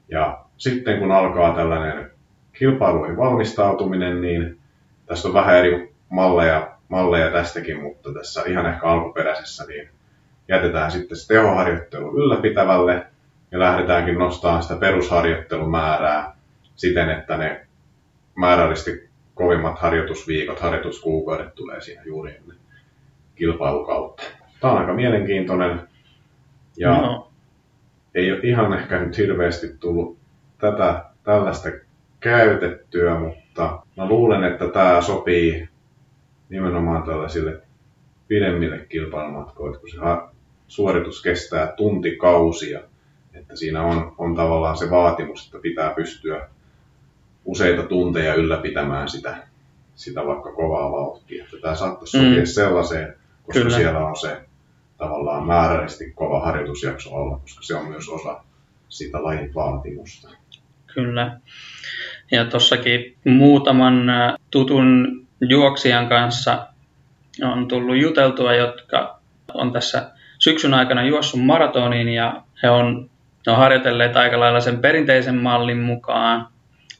[0.09, 2.11] Ja sitten kun alkaa tällainen
[2.53, 4.57] kilpailuihin valmistautuminen, niin
[5.05, 9.89] tässä on vähän eri malleja, malleja tästäkin, mutta tässä ihan ehkä alkuperäisessä niin
[10.47, 13.05] jätetään sitten se tehoharjoittelu ylläpitävälle
[13.51, 16.35] ja lähdetäänkin nostamaan sitä perusharjoittelumäärää
[16.75, 17.67] siten, että ne
[18.35, 22.57] määrällisesti kovimmat harjoitusviikot, harjoituskuukaudet tulee siinä juuri ennen
[23.35, 24.23] kilpailukautta.
[24.61, 25.81] Tämä on aika mielenkiintoinen
[26.77, 27.31] ja no.
[28.15, 30.17] ei ole ihan ehkä nyt hirveästi tullut
[30.57, 31.69] tätä tällaista
[32.19, 35.69] käytettyä, mutta mä luulen, että tämä sopii
[36.49, 37.61] nimenomaan tällaisille
[38.27, 39.97] pidemmille kilpailumatkoille, kun se
[40.67, 42.79] suoritus kestää tuntikausia,
[43.33, 46.49] että siinä on, on tavallaan se vaatimus, että pitää pystyä
[47.45, 49.47] useita tunteja ylläpitämään sitä,
[49.95, 51.43] sitä vaikka kovaa vauhtia.
[51.43, 52.45] Että tämä saattaisi sopia mm.
[52.45, 53.15] sellaiseen
[53.47, 53.77] koska Kyllä.
[53.77, 54.41] siellä on se
[54.97, 58.43] tavallaan määrällisesti kova harjoitusjakso alla, koska se on myös osa
[58.89, 60.29] sitä lajin vaatimusta.
[60.93, 61.39] Kyllä.
[62.31, 66.67] Ja tuossakin muutaman äh, tutun juoksijan kanssa
[67.43, 69.19] on tullut juteltua, jotka
[69.53, 73.09] on tässä syksyn aikana juossut maratonin ja he on,
[73.45, 76.47] he on harjoitelleet aika lailla sen perinteisen mallin mukaan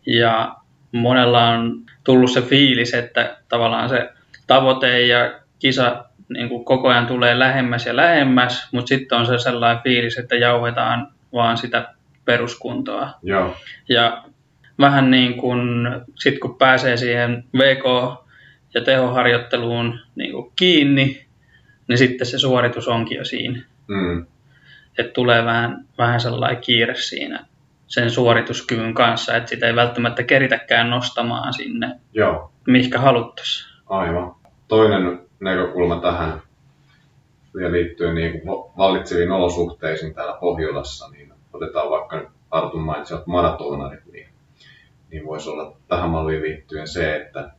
[0.06, 0.56] ja
[0.92, 4.10] monella on tullut se fiilis, että tavallaan se
[4.48, 9.40] tavoite ja kisa niin kuin koko ajan tulee lähemmäs ja lähemmäs, mutta sitten on se
[9.40, 11.94] sellainen fiilis, että jauhetaan vaan sitä
[12.26, 13.10] peruskuntoa.
[13.24, 13.56] Joo.
[13.90, 14.24] Ja
[14.80, 15.60] vähän niin kuin
[16.16, 18.27] sit kun pääsee siihen VK-
[18.78, 21.26] ja tehoharjoitteluun niin kuin kiinni,
[21.88, 23.64] niin sitten se suoritus onkin jo siinä.
[23.88, 24.26] Mm.
[24.98, 27.46] Että tulee vähän, vähän sellainen kiire siinä
[27.88, 33.78] sen suorituskyvyn kanssa, että sitä ei välttämättä keritäkään nostamaan sinne, Joo, mihinkä haluttaisiin.
[33.90, 34.36] aivan.
[34.68, 36.42] Toinen näkökulma tähän
[37.56, 38.42] vielä liittyen niin
[38.78, 44.30] vallitseviin olosuhteisiin täällä Pohjolassa, niin otetaan vaikka nyt Artun mainitsevat maratonarit, niin,
[45.12, 47.52] niin voisi olla tähän malliin liittyen se, että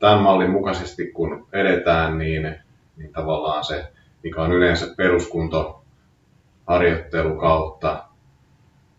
[0.00, 2.54] tämän mallin mukaisesti kun edetään, niin,
[2.96, 5.84] niin tavallaan se, mikä on yleensä peruskunto
[6.66, 8.04] harjoittelu kautta,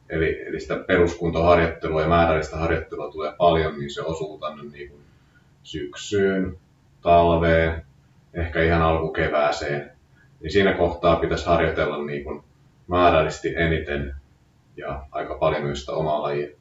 [0.10, 5.02] eli, eli sitä peruskuntoharjoittelua ja määrällistä harjoittelua tulee paljon, niin se osuu tänne niin kuin
[5.64, 6.58] syksyyn,
[7.02, 7.86] talveen,
[8.34, 9.92] ehkä ihan alkukevääseen.
[10.40, 12.44] Niin siinä kohtaa pitäisi harjoitella niin kuin
[12.88, 14.16] määrällisesti eniten
[14.78, 16.57] ja aika paljon myös sitä omaa lajia.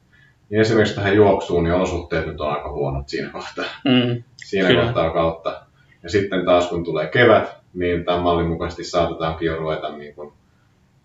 [0.49, 3.65] Niin esimerkiksi tähän juoksuun, niin olosuhteet nyt on aika huonot siinä kohtaa.
[3.85, 4.83] Mm, Siinä Kyllä.
[4.83, 5.61] kohtaa kautta.
[6.03, 10.33] Ja sitten taas kun tulee kevät, niin tämän mallin mukaisesti saatetaankin jo ruveta niin kuin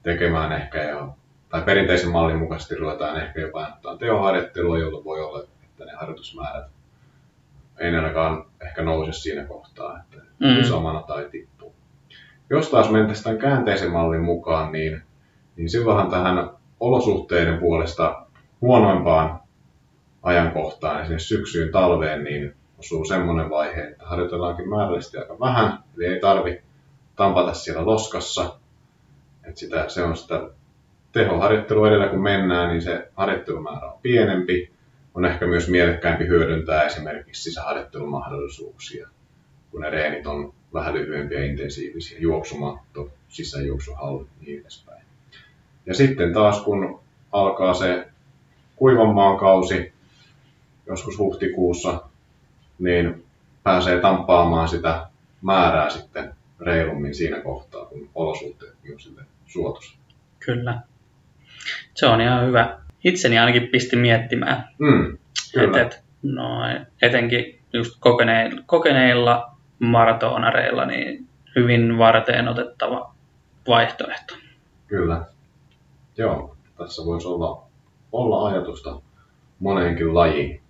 [0.02, 1.14] tekemään ehkä jo,
[1.48, 6.66] tai perinteisen mallin mukaisesti ruvetaan ehkä jopa antaa tehoharjoittelua, jolloin voi olla, että ne harjoitusmäärät
[7.78, 10.64] ei ne ainakaan ehkä nouse siinä kohtaa, että mm.
[10.64, 11.74] samana tai tippuu.
[12.50, 15.02] Jos taas mentäisiin tämän käänteisen mallin mukaan, niin,
[15.56, 16.50] niin silloinhan tähän
[16.80, 18.26] olosuhteiden puolesta
[18.62, 19.40] huonoimpaan
[20.22, 26.20] ajankohtaan, esimerkiksi syksyyn talveen, niin osuu semmoinen vaihe, että harjoitellaankin määrällisesti aika vähän, eli ei
[26.20, 26.62] tarvi
[27.16, 28.58] tampata siellä loskassa.
[29.44, 30.50] että sitä, se on sitä
[31.12, 34.72] tehoharjoittelua edellä kun mennään, niin se harjoittelumäärä on pienempi.
[35.14, 39.08] On ehkä myös mielekkäämpi hyödyntää esimerkiksi sisäharjoittelumahdollisuuksia,
[39.70, 45.02] kun ne reenit on vähän lyhyempiä ja intensiivisiä, juoksumatto, sisäjuoksuhalli ja niin edespäin.
[45.86, 47.00] Ja sitten taas kun
[47.32, 48.11] alkaa se
[48.82, 49.92] kuivan maan kausi,
[50.86, 52.02] joskus huhtikuussa,
[52.78, 53.24] niin
[53.62, 55.06] pääsee tamppaamaan sitä
[55.42, 59.98] määrää sitten reilummin siinä kohtaa, kun olosuhteet on sille suotus.
[60.38, 60.80] kyllä.
[61.94, 62.78] Se on ihan hyvä.
[63.04, 65.18] Itseni ainakin pisti miettimään, Mm,
[65.54, 65.82] kyllä.
[65.82, 66.60] että et, no,
[67.02, 73.14] etenkin just kokeneilla, kokeneilla maratonareilla niin hyvin varteen otettava
[73.68, 74.34] vaihtoehto.
[74.86, 75.24] Kyllä.
[76.16, 77.62] Joo, tässä voisi olla,
[78.12, 79.00] olla ajatusta
[79.58, 80.62] moneenkin lajiin.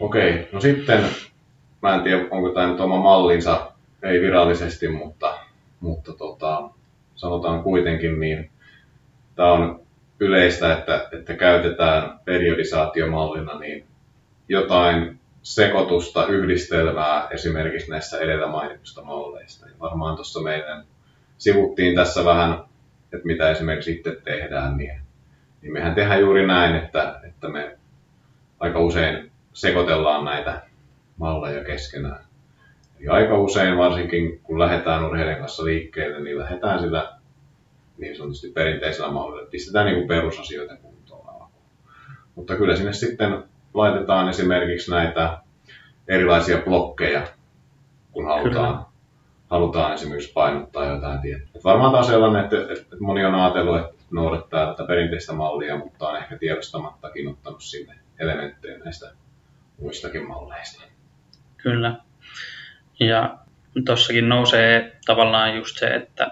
[0.00, 1.04] Okei, no sitten,
[1.82, 5.38] mä en tiedä onko tämä nyt oma mallinsa, ei virallisesti, mutta,
[5.80, 6.70] mutta tota,
[7.14, 8.50] sanotaan kuitenkin, niin
[9.34, 9.80] tämä on
[10.20, 13.86] yleistä, että, että käytetään periodisaatiomallina niin
[14.48, 19.66] jotain sekoitusta, yhdistelmää esimerkiksi näistä edellä mainitusta malleista.
[19.66, 20.84] Ja varmaan tuossa meidän
[21.38, 22.64] sivuttiin tässä vähän,
[23.14, 25.00] että mitä esimerkiksi itse tehdään, niin,
[25.62, 27.78] niin mehän tehdään juuri näin, että, että me
[28.60, 30.62] aika usein sekoitellaan näitä
[31.16, 32.24] malleja keskenään.
[32.98, 37.12] Eli aika usein, varsinkin kun lähdetään urheilijan kanssa liikkeelle, niin lähdetään sillä
[37.98, 41.64] niin sanotusti perinteisellä mallilla, että pistetään niin kuin perusasioita kuntoon alkuun.
[42.34, 43.42] Mutta kyllä sinne sitten
[43.74, 45.38] laitetaan esimerkiksi näitä
[46.08, 47.26] erilaisia blokkeja,
[48.12, 48.86] kun halutaan,
[49.54, 51.50] halutaan esimerkiksi painottaa jotain tiettyä.
[51.54, 55.78] Et varmaan tämä on sellainen, että, että moni on ajatellut, että noudattaa tätä perinteistä mallia,
[55.78, 59.10] mutta on ehkä tiedostamattakin ottanut sinne elementtejä näistä
[59.80, 60.82] muistakin malleista.
[61.56, 61.94] Kyllä.
[63.00, 63.38] Ja
[63.86, 66.30] tuossakin nousee tavallaan just se, että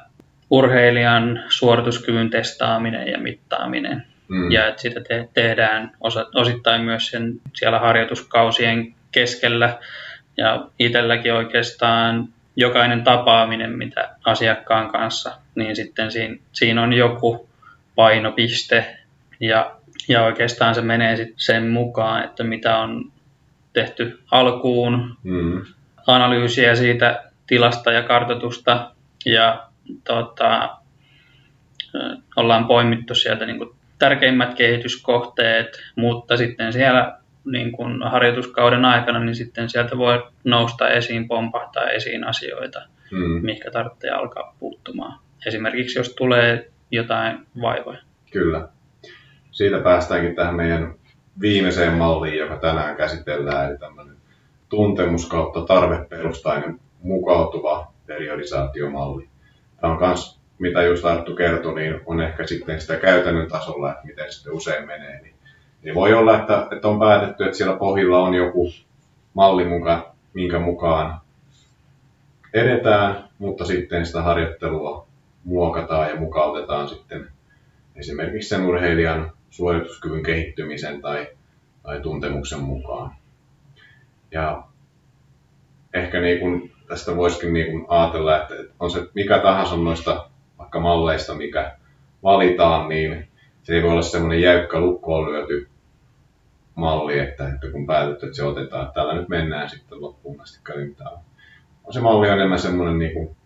[0.50, 4.06] urheilijan suorituskyvyn testaaminen ja mittaaminen.
[4.28, 4.50] Mm.
[4.50, 9.78] Ja että sitä te- tehdään osa- osittain myös sen siellä harjoituskausien keskellä.
[10.36, 17.48] Ja itselläkin oikeastaan jokainen tapaaminen, mitä asiakkaan kanssa, niin sitten siinä, siinä on joku
[17.94, 18.98] painopiste.
[19.40, 19.76] Ja,
[20.08, 23.12] ja oikeastaan se menee sitten sen mukaan, että mitä on
[23.72, 25.64] tehty alkuun, Mm.
[26.06, 28.90] analyysiä siitä tilasta ja kartoitusta
[29.26, 29.66] ja
[30.04, 30.76] tota,
[32.36, 39.34] ollaan poimittu sieltä niin kuin tärkeimmät kehityskohteet, mutta sitten siellä niin kuin harjoituskauden aikana, niin
[39.34, 43.44] sitten sieltä voi nousta esiin, pompahtaa esiin asioita, Mm.
[43.44, 45.18] mihinkä tarvitsee alkaa puuttumaan.
[45.46, 47.98] Esimerkiksi jos tulee jotain vaivoja.
[48.32, 48.68] Kyllä.
[49.50, 50.94] Siitä päästäänkin tähän meidän
[51.40, 54.16] viimeiseen malliin, joka tänään käsitellään, eli tämmöinen
[54.68, 59.28] tuntemus kautta tarveperustainen mukautuva periodisaatiomalli.
[59.80, 64.06] Tämä on myös mitä just Arttu kertoi, niin on ehkä sitten sitä käytännön tasolla, että
[64.06, 65.22] miten sitten usein menee.
[65.22, 65.34] Niin,
[65.82, 68.72] niin voi olla, että, että on päätetty, että siellä pohjilla on joku
[69.34, 71.20] malli, muka, minkä mukaan
[72.54, 75.06] edetään, mutta sitten sitä harjoittelua
[75.44, 77.28] muokataan ja mukautetaan sitten
[77.96, 81.26] esimerkiksi sen urheilijan suorituskyvyn kehittymisen tai,
[81.82, 83.12] tai tuntemuksen mukaan.
[84.30, 84.62] Ja
[85.94, 90.80] ehkä niin kuin tästä voisikin niin kuin ajatella, että on se mikä tahansa noista vaikka
[90.80, 91.76] malleista, mikä
[92.22, 93.28] valitaan, niin
[93.62, 95.68] se ei voi olla semmoinen jäykkä lukkoon lyöty
[96.82, 100.60] malli, että, että kun päätetty, että se otetaan, että tällä nyt mennään sitten loppuun asti
[100.64, 101.18] käyntaan.
[101.90, 103.36] Se malli on enemmän semmoinen niin kuin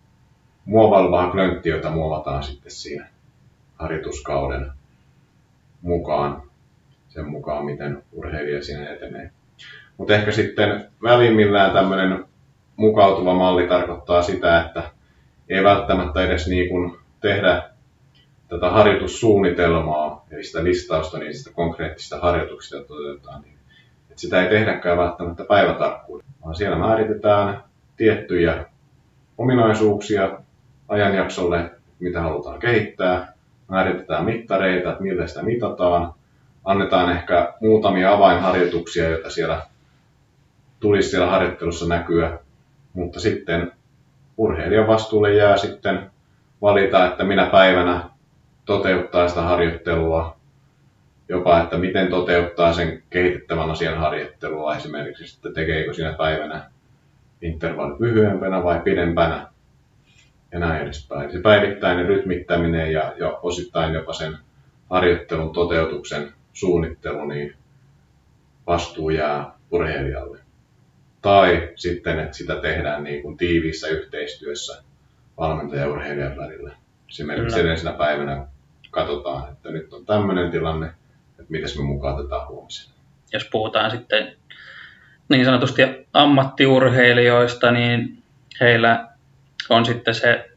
[0.65, 3.09] muovaileva klöntti, jota muovataan sitten siinä
[3.75, 4.71] harjoituskauden
[5.83, 6.43] mukaan,
[7.09, 9.31] sen mukaan, miten urheilija siinä etenee.
[9.97, 12.25] Mutta ehkä sitten välimmillään tämmöinen
[12.77, 14.83] mukautuva malli tarkoittaa sitä, että
[15.49, 17.63] ei välttämättä edes niin kuin tehdä
[18.49, 23.57] tätä harjoitussuunnitelmaa, eli sitä listausta niistä konkreettisista harjoituksista toteutetaan, niin
[24.11, 27.63] että sitä ei tehdäkään välttämättä päivätarkkuudella, vaan siellä määritetään
[27.97, 28.67] tiettyjä
[29.39, 30.39] ominaisuuksia
[30.89, 31.71] ajanjaksolle,
[32.01, 33.33] mitä halutaan kehittää,
[33.69, 36.13] määritetään mittareita, että millä sitä mitataan,
[36.65, 39.67] annetaan ehkä muutamia avainharjoituksia, joita siellä
[40.81, 42.39] tulisi siellä harjoittelussa näkyä,
[42.93, 43.73] mutta sitten
[44.37, 46.11] urheilijan vastuulle jää sitten
[46.63, 48.16] valita, että minä päivänä
[48.67, 50.37] toteuttaa sitä harjoittelua,
[51.29, 56.71] jopa että miten toteuttaa sen kehitettävän asian harjoittelua esimerkiksi, että tekeekö siinä päivänä
[57.43, 59.47] intervallit lyhyempänä vai pidempänä
[60.53, 61.33] ja näin edespäin.
[61.33, 64.39] Se päivittäinen rytmittäminen ja, ja osittain jopa sen
[64.91, 67.55] harjoittelun toteutuksen suunnittelu, niin
[68.67, 70.39] vastuu jää urheilijalle.
[71.23, 74.83] Tai sitten, että sitä tehdään niin kuin tiiviissä yhteistyössä
[75.39, 76.77] valmentaja ja urheilijan välillä.
[77.09, 78.47] Esimerkiksi edellisenä päivänä
[78.97, 80.87] katsotaan, että nyt on tämmöinen tilanne,
[81.31, 82.95] että miten me mukaan tätä huomisena.
[83.33, 84.37] Jos puhutaan sitten
[85.29, 85.83] niin sanotusti
[86.13, 88.23] ammattiurheilijoista, niin
[88.61, 89.09] heillä
[89.69, 90.51] on sitten se,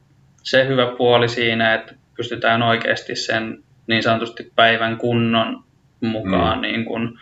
[0.44, 5.64] se hyvä puoli siinä, että pystytään oikeasti sen niin sanotusti päivän kunnon
[6.02, 6.62] mukaan mm.
[6.62, 7.20] niin kuin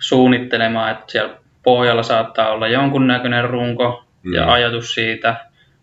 [0.00, 4.34] suunnittelemaan, että siellä pohjalla saattaa olla jonkunnäköinen runko mm.
[4.34, 5.36] ja ajatus siitä,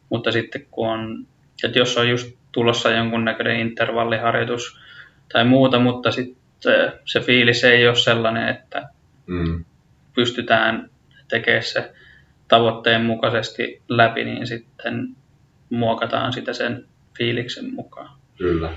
[0.09, 1.27] mutta sitten kun on,
[1.63, 4.79] että jos on just tulossa jonkunnäköinen intervalliharjoitus
[5.33, 8.89] tai muuta, mutta sitten se fiilis ei ole sellainen, että
[9.27, 9.65] mm.
[10.15, 10.89] pystytään
[11.27, 11.91] tekemään se
[12.47, 15.15] tavoitteen mukaisesti läpi, niin sitten
[15.69, 16.85] muokataan sitä sen
[17.17, 18.17] fiiliksen mukaan.
[18.37, 18.69] Kyllä.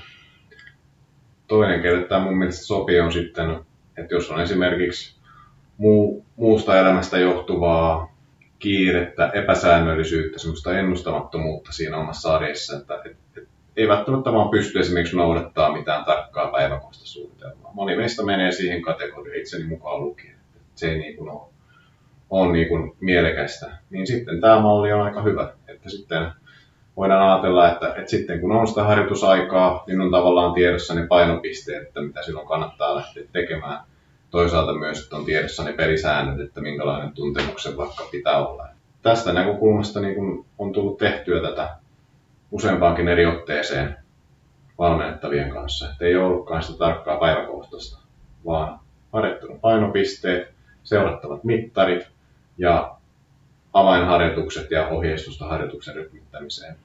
[1.48, 3.58] Toinen, kelle tämä mun mielestä sopii, on sitten,
[3.96, 5.20] että jos on esimerkiksi
[5.76, 8.16] muu, muusta elämästä johtuvaa
[8.58, 13.16] kiirettä, epäsäännöllisyyttä, semmoista ennustamattomuutta siinä omassa arjessa, että et, et,
[13.76, 17.72] ei välttämättä vaan pysty esimerkiksi noudattaa mitään tarkkaa päiväkohtaista suunnitelmaa.
[17.74, 20.36] Moni meistä menee siihen kategoriaan itseni mukaan lukien.
[20.74, 21.40] Se ei niin kuin ole,
[22.30, 23.70] ole niin kuin mielekästä.
[23.90, 26.32] Niin sitten tämä malli on aika hyvä, että sitten
[26.96, 31.82] voidaan ajatella, että, että sitten kun on sitä harjoitusaikaa, niin on tavallaan tiedossa ne painopisteet,
[31.82, 33.80] että mitä silloin kannattaa lähteä tekemään
[34.30, 38.68] toisaalta myös, että on tiedossa ne pelisäännöt, että minkälainen tuntemuksen vaikka pitää olla.
[39.02, 41.68] Tästä näkökulmasta niin kun on tullut tehtyä tätä
[42.50, 43.96] useampaankin eri otteeseen
[44.78, 45.90] valmennettavien kanssa.
[45.90, 47.98] Että ei ollutkaan sitä tarkkaa päiväkohtaista,
[48.46, 48.80] vaan
[49.12, 52.08] harjoittelun painopisteet, seurattavat mittarit
[52.58, 52.96] ja
[53.72, 56.76] avainharjoitukset ja ohjeistusta harjoituksen rytmittämiseen.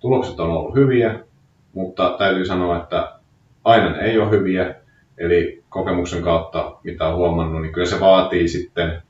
[0.00, 1.18] Tulokset on ollut hyviä,
[1.72, 3.12] mutta täytyy sanoa, että
[3.64, 4.74] aina ne ei ole hyviä,
[5.18, 9.02] eli kokemuksen kautta, mitä on huomannut, niin kyllä se vaatii sitten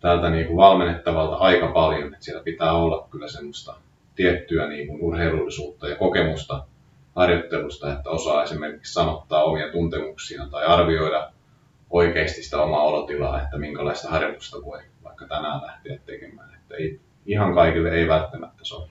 [0.00, 3.74] tältä niin kuin valmennettavalta aika paljon, että siellä pitää olla kyllä semmoista
[4.16, 6.64] tiettyä niin kuin urheilullisuutta ja kokemusta
[7.16, 11.30] harjoittelusta, että osaa esimerkiksi sanottaa omia tuntemuksia tai arvioida
[11.90, 16.54] oikeasti sitä omaa olotilaa, että minkälaista harjoitusta voi vaikka tänään lähteä tekemään.
[16.54, 18.90] Että ei, ihan kaikille ei välttämättä sovi.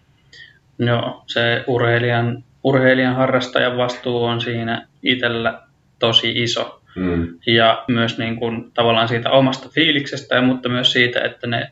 [0.80, 5.62] Joo, se urheilijan, urheilijan harrastajan vastuu on siinä itsellä
[6.00, 6.82] tosi iso.
[6.96, 7.40] Mm.
[7.46, 11.72] Ja myös niin kuin, tavallaan siitä omasta fiiliksestä, mutta myös siitä, että ne,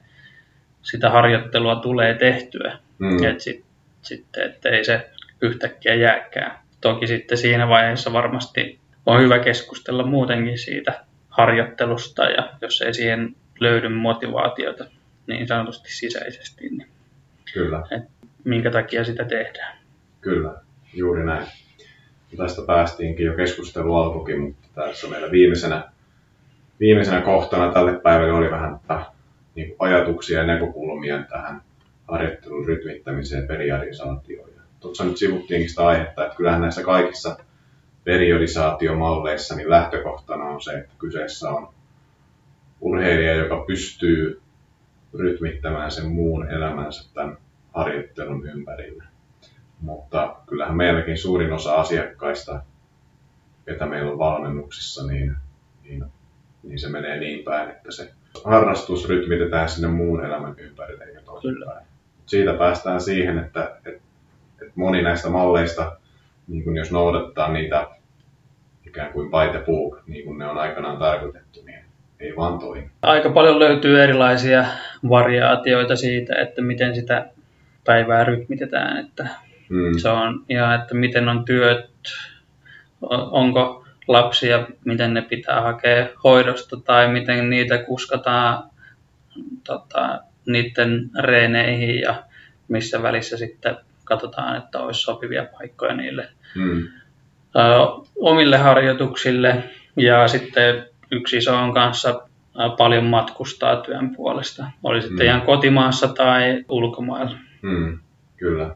[0.82, 2.78] sitä harjoittelua tulee tehtyä.
[3.04, 3.24] Mm.
[3.24, 3.66] Et sit,
[4.02, 5.10] sitten, ettei se
[5.42, 6.60] yhtäkkiä jääkään.
[6.82, 13.36] Toki sitten siinä vaiheessa varmasti on hyvä keskustella muutenkin siitä harjoittelusta ja jos ei siihen
[13.60, 14.86] löydy motivaatiota
[15.28, 16.88] niin sanotusti sisäisesti, niin
[17.54, 17.84] Kyllä.
[17.92, 18.04] Et
[18.44, 19.78] minkä takia sitä tehdään.
[20.22, 20.54] Kyllä,
[20.94, 21.48] juuri näin
[22.38, 25.84] tästä päästiinkin jo keskustelu alkukin, mutta tässä meillä viimeisenä,
[26.80, 28.80] viimeisenä kohtana tälle päivälle oli vähän
[29.56, 31.62] niin ajatuksia ja näkökulmia tähän
[32.14, 37.38] harjoittelun rytmittämiseen, periodisaatioon ja tuossa nyt sivuttiinkin sitä aihetta, että kyllähän näissä kaikissa
[38.04, 41.74] periodisaatiomalleissa niin lähtökohtana on se, että kyseessä on
[42.82, 44.42] urheilija, joka pystyy
[45.14, 47.38] rytmittämään sen muun elämänsä tämän
[47.74, 49.04] harjoittelun ympärille.
[49.82, 52.62] Mutta kyllähän meilläkin suurin osa asiakkaista,
[53.66, 55.36] ketä meillä on valmennuksissa, niin,
[55.84, 56.06] niin,
[56.64, 58.12] niin se menee niin päin, että se
[58.46, 61.93] harrastus rytmitetään sinne muun elämän ympärille eikä toisinpäin.
[62.26, 64.02] Siitä päästään siihen, että, että,
[64.62, 65.98] että moni näistä malleista,
[66.48, 67.88] niin kun jos noudattaa niitä
[68.88, 71.80] ikään kuin by the book, niin kuin ne on aikanaan tarkoitettu, niin
[72.20, 72.90] ei vaan toimi.
[73.02, 74.66] Aika paljon löytyy erilaisia
[75.10, 77.30] variaatioita siitä, että miten sitä
[77.86, 79.28] päivää rytmitetään, että
[79.70, 79.98] hmm.
[79.98, 81.90] se on ihan, että miten on työt,
[83.12, 88.70] onko lapsia, miten ne pitää hakea hoidosta tai miten niitä kuskataan
[89.64, 92.24] tota, niiden reeneihin ja
[92.68, 96.30] missä välissä sitten katsotaan, että olisi sopivia paikkoja niille
[97.56, 97.60] ö,
[98.16, 99.64] omille harjoituksille.
[99.96, 102.22] Ja sitten yksi iso on kanssa
[102.78, 104.66] paljon matkustaa työn puolesta.
[104.84, 105.28] Oli sitten hmm.
[105.28, 107.38] ihan kotimaassa tai ulkomailla.
[107.62, 108.00] Hmm,
[108.38, 108.76] kyllä.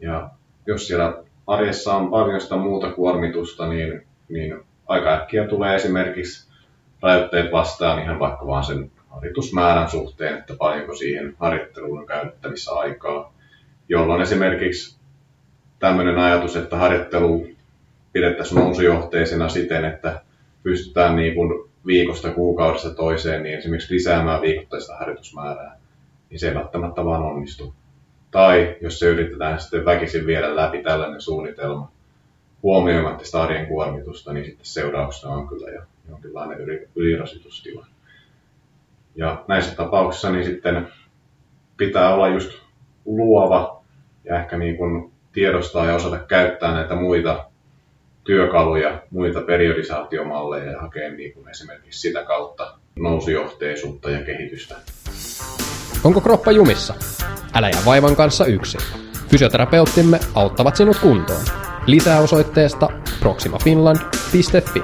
[0.00, 0.30] Ja
[0.66, 6.52] jos siellä arjessa on paljon sitä muuta kuormitusta, niin, niin aika äkkiä tulee esimerkiksi
[7.02, 13.34] rajoitteet vastaan ihan vaikka vaan sen harjoitusmäärän suhteen, että paljonko siihen harjoitteluun on käytettävissä aikaa,
[13.88, 14.96] jolloin esimerkiksi
[15.78, 17.46] tämmöinen ajatus, että harjoittelu
[18.12, 20.22] pidettäisiin nousujohteisena siten, että
[20.62, 25.78] pystytään niin kuin viikosta kuukaudesta toiseen niin esimerkiksi lisäämään viikoittaista harjoitusmäärää,
[26.30, 27.74] niin se ei välttämättä vaan onnistu.
[28.30, 31.90] Tai jos se yritetään sitten väkisin viedä läpi tällainen suunnitelma
[32.62, 36.58] huomioimatta sitä arjen kuormitusta, niin sitten seurauksena on kyllä jo jonkinlainen
[36.96, 37.86] ylirasitustila.
[39.16, 40.88] Ja näissä tapauksissa niin sitten
[41.76, 42.50] pitää olla just
[43.04, 43.82] luova
[44.24, 47.44] ja ehkä niin kuin tiedostaa ja osata käyttää näitä muita
[48.24, 54.76] työkaluja, muita periodisaatiomalleja ja hakea niin kuin esimerkiksi sitä kautta nousujohteisuutta ja kehitystä.
[56.04, 56.94] Onko kroppa jumissa?
[57.54, 58.80] Älä jää vaivan kanssa yksin.
[59.30, 61.44] Fysioterapeuttimme auttavat sinut kuntoon.
[61.86, 62.88] Lisää osoitteesta
[63.20, 64.82] proximafinland.fi.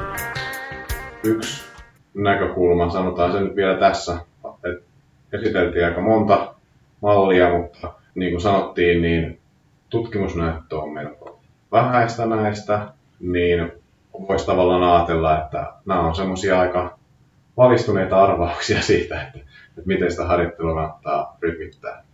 [1.24, 1.69] Yksi
[2.14, 4.18] näkökulma, sanotaan se nyt vielä tässä,
[4.64, 4.84] että
[5.32, 6.54] esiteltiin aika monta
[7.00, 9.38] mallia, mutta niin kuin sanottiin, niin
[9.90, 11.40] tutkimusnäyttö on melko
[11.72, 12.88] vähäistä näistä,
[13.20, 13.72] niin
[14.28, 16.98] voisi tavallaan ajatella, että nämä on semmoisia aika
[17.56, 22.04] valistuneita arvauksia siitä, että, että miten sitä harjoittelua kannattaa rytmittää.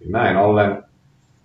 [0.00, 0.84] Niin näin ollen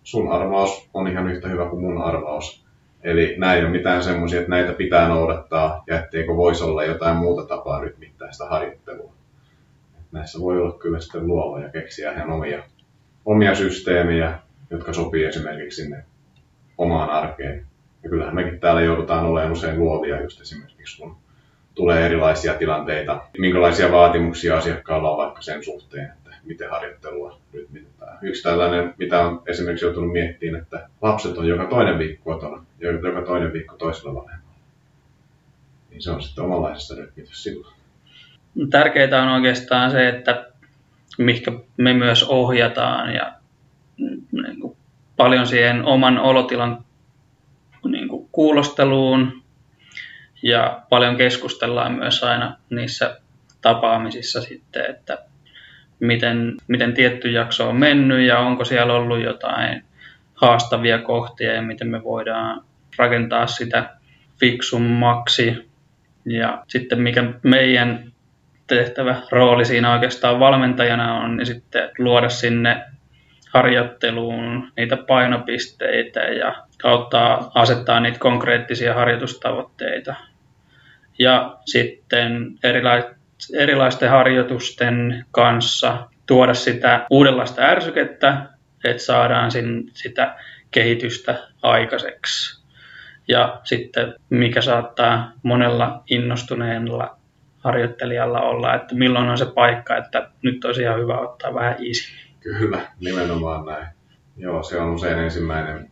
[0.04, 2.65] sun arvaus on ihan yhtä hyvä kuin mun arvaus.
[3.06, 7.18] Eli näin ei ole mitään semmoisia, että näitä pitää noudattaa ja etteikö voisi olla jotain
[7.18, 9.14] muuta tapaa rytmittää sitä harjoittelua.
[10.12, 12.64] näissä voi olla kyllä sitten luova ja keksiä ihan omia,
[13.26, 14.40] omia systeemejä,
[14.70, 16.04] jotka sopii esimerkiksi sinne
[16.78, 17.66] omaan arkeen.
[18.04, 21.16] Ja kyllähän mekin täällä joudutaan olemaan usein luovia just esimerkiksi, kun
[21.76, 28.18] tulee erilaisia tilanteita, minkälaisia vaatimuksia asiakkaalla on vaikka sen suhteen, että miten harjoittelua rytmitetään.
[28.22, 33.22] Yksi tällainen, mitä on esimerkiksi joutunut miettimään, että lapset on joka toinen viikko kotona joka
[33.22, 34.60] toinen viikko toisella vanhemmalla.
[35.90, 37.76] Niin se on sitten omanlaisesta rytmitys silloin.
[38.70, 40.48] Tärkeää on oikeastaan se, että
[41.18, 43.34] mihinkä me myös ohjataan ja
[44.32, 44.78] niin kuin
[45.18, 46.86] paljon siihen oman olotilan
[47.84, 49.44] niin kuin kuulosteluun
[50.44, 53.20] ja paljon keskustellaan myös aina niissä
[53.62, 55.18] tapaamisissa sitten, että
[56.00, 59.84] miten, miten tietty jakso on mennyt ja onko siellä ollut jotain
[60.34, 62.66] haastavia kohtia ja miten me voidaan
[62.98, 63.90] rakentaa sitä
[64.40, 65.70] fiksummaksi.
[66.26, 68.12] Ja sitten mikä meidän
[68.68, 72.82] tehtävä rooli siinä oikeastaan valmentajana on, niin sitten luoda sinne
[73.54, 80.16] harjoitteluun niitä painopisteitä ja auttaa asettaa niitä konkreettisia harjoitustavoitteita.
[81.20, 82.46] Ja sitten
[83.54, 88.46] erilaisten harjoitusten kanssa tuoda sitä uudenlaista ärsykettä,
[88.84, 89.52] että saadaan
[89.94, 90.36] sitä
[90.72, 92.65] kehitystä aikaiseksi.
[93.28, 97.18] Ja sitten mikä saattaa monella innostuneella
[97.58, 102.12] harjoittelijalla olla, että milloin on se paikka, että nyt olisi ihan hyvä ottaa vähän easy.
[102.40, 103.88] Kyllä, nimenomaan näin.
[104.38, 105.92] Joo, se on usein ensimmäinen,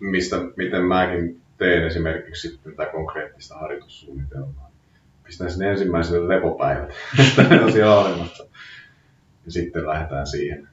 [0.00, 4.70] mistä, miten mäkin teen esimerkiksi tätä konkreettista harjoitussuunnitelmaa.
[5.24, 8.44] Pistän sinne ensimmäiselle lepopäivät, että olemassa.
[9.46, 10.68] Ja sitten lähdetään siihen,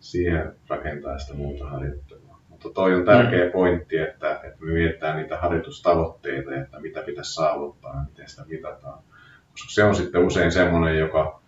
[0.00, 2.25] siihen rakentamaan sitä muuta harjoittelua.
[2.66, 3.52] Mutta toi on tärkeä mm.
[3.52, 8.98] pointti, että, että me mietitään niitä harjoitustavoitteita, että mitä pitäisi saavuttaa ja miten sitä mitataan.
[9.52, 11.40] Koska se on sitten usein semmoinen, joka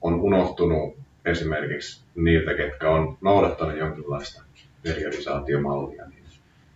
[0.00, 4.42] on unohtunut esimerkiksi niiltä, ketkä on noudattanut jonkinlaista
[4.82, 6.24] periodisaatiomallia, niin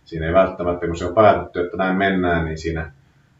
[0.05, 2.91] siinä ei välttämättä, kun se on päätetty, että näin mennään, niin siinä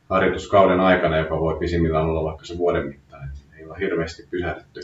[0.09, 4.79] harjoituskauden aikana, joka voi pisimmillään olla vaikka se vuoden mittainen, niin ei ole hirveästi pysähdytty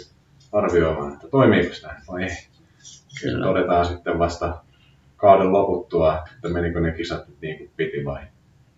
[0.51, 2.37] arvioimaan, että toimiiko näin vai ei.
[3.21, 3.45] Kyllä.
[3.45, 4.61] Todetaan sitten vasta
[5.21, 8.21] kauden loputtua, että menikö ne kisat niin kuin piti vai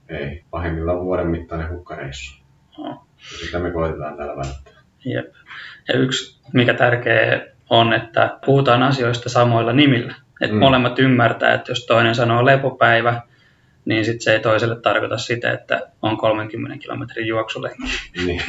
[0.10, 0.44] ei.
[0.50, 2.44] Pahimmillaan vuoden mittainen hukkareissu.
[2.78, 3.06] No.
[3.18, 4.74] Sitä me koitetaan täällä välttää.
[5.06, 5.34] Jep.
[5.88, 10.16] Ja yksi, mikä tärkeä on, että puhutaan asioista samoilla nimillä.
[10.42, 10.60] Että mm.
[10.60, 13.22] molemmat ymmärtää, että jos toinen sanoo lepopäivä,
[13.86, 17.84] niin sit se ei toiselle tarkoita sitä, että on 30 kilometrin juoksulenki.
[18.26, 18.42] Niin,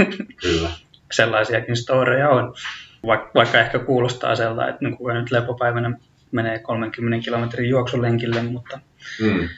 [0.43, 0.69] kyllä.
[1.13, 2.55] Sellaisiakin storeja on.
[3.35, 5.99] Vaikka ehkä kuulostaa sellainen, että niin kuka nyt lepopäivänä
[6.35, 8.81] menee 30 kilometrin juoksulenkille, mutta
[9.21, 9.49] mm.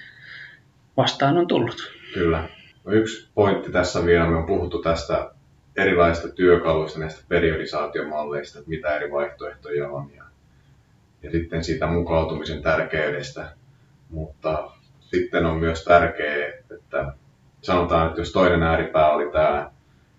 [0.96, 1.92] vastaan on tullut.
[2.14, 2.48] Kyllä.
[2.84, 5.30] No yksi pointti tässä vielä, me on puhuttu tästä
[5.76, 10.24] erilaisista työkaluista, näistä periodisaatiomalleista, että mitä eri vaihtoehtoja on ja,
[11.22, 13.48] ja sitten siitä mukautumisen tärkeydestä.
[14.10, 14.70] Mutta
[15.00, 17.12] sitten on myös tärkeää, että
[17.62, 19.70] sanotaan, että jos toinen ääripää oli tämä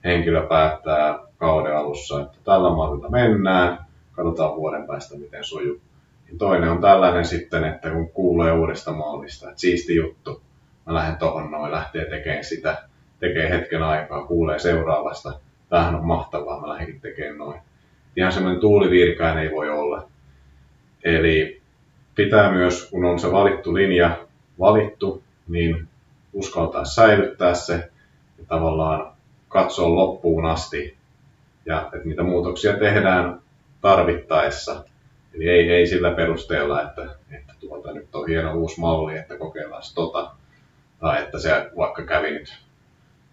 [0.04, 3.78] henkilö päättää kauden alussa, että tällä mallilla mennään,
[4.12, 5.82] katsotaan vuoden päästä miten sujuu.
[6.28, 10.42] Niin toinen on tällainen sitten, että kun kuulee uudesta mallista, että siisti juttu,
[10.86, 12.84] mä lähden tohon noin, lähtee tekemään sitä,
[13.20, 17.60] tekee hetken aikaa, kuulee seuraavasta, tämähän on mahtavaa, mä lähdenkin tekemään noin.
[18.16, 20.08] Ihan semmoinen tuulivirkainen ei voi olla.
[21.04, 21.62] Eli
[22.16, 24.18] pitää myös, kun on se valittu linja
[24.60, 25.88] valittu, niin
[26.34, 27.74] uskaltaa säilyttää se
[28.38, 29.12] ja tavallaan
[29.48, 30.98] katsoa loppuun asti
[31.66, 33.42] ja että niitä muutoksia tehdään
[33.82, 34.84] tarvittaessa.
[35.38, 39.84] Eli ei, ei sillä perusteella, että, että tuota, nyt on hieno uusi malli, että kokeillaan
[39.96, 40.32] tota,
[41.00, 42.58] tai että se vaikka kävi nyt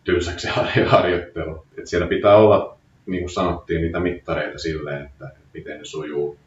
[0.04, 0.48] tylsäksi
[0.86, 1.66] harjoittelu.
[1.78, 6.38] Että siellä pitää olla, niin kuin sanottiin, niitä mittareita silleen, että miten ne sujuu.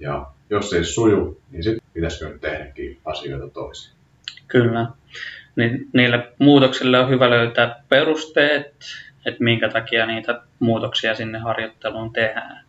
[0.00, 3.92] Ja jos ei suju, niin sitten pitäisikö nyt tehdäkin asioita toisin.
[4.46, 4.86] Kyllä.
[5.56, 8.74] Niin niille muutoksille on hyvä löytää perusteet,
[9.26, 12.64] että minkä takia niitä muutoksia sinne harjoitteluun tehdään.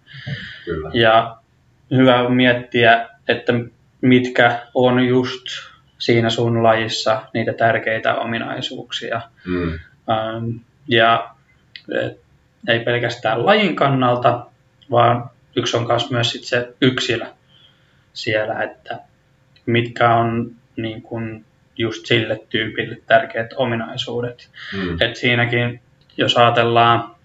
[0.65, 0.91] Kyllä.
[0.93, 1.38] Ja
[1.91, 3.53] hyvä miettiä, että
[4.01, 5.45] mitkä on just
[5.97, 9.21] siinä sun lajissa niitä tärkeitä ominaisuuksia.
[9.45, 9.73] Mm.
[10.09, 10.49] Ähm,
[10.87, 11.29] ja
[12.67, 14.45] ei pelkästään lajin kannalta,
[14.91, 17.25] vaan yksi on myös sit se yksilö
[18.13, 18.99] siellä, että
[19.65, 21.45] mitkä on niin kun
[21.77, 24.49] just sille tyypille tärkeät ominaisuudet.
[24.73, 25.01] Mm.
[25.01, 25.81] Et siinäkin,
[26.17, 27.15] jos ajatellaan,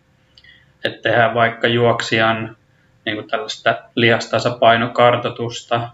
[0.84, 2.56] että tehdään vaikka juoksijan
[3.06, 5.88] niin kuin tällaista lihastasapainokartoitusta,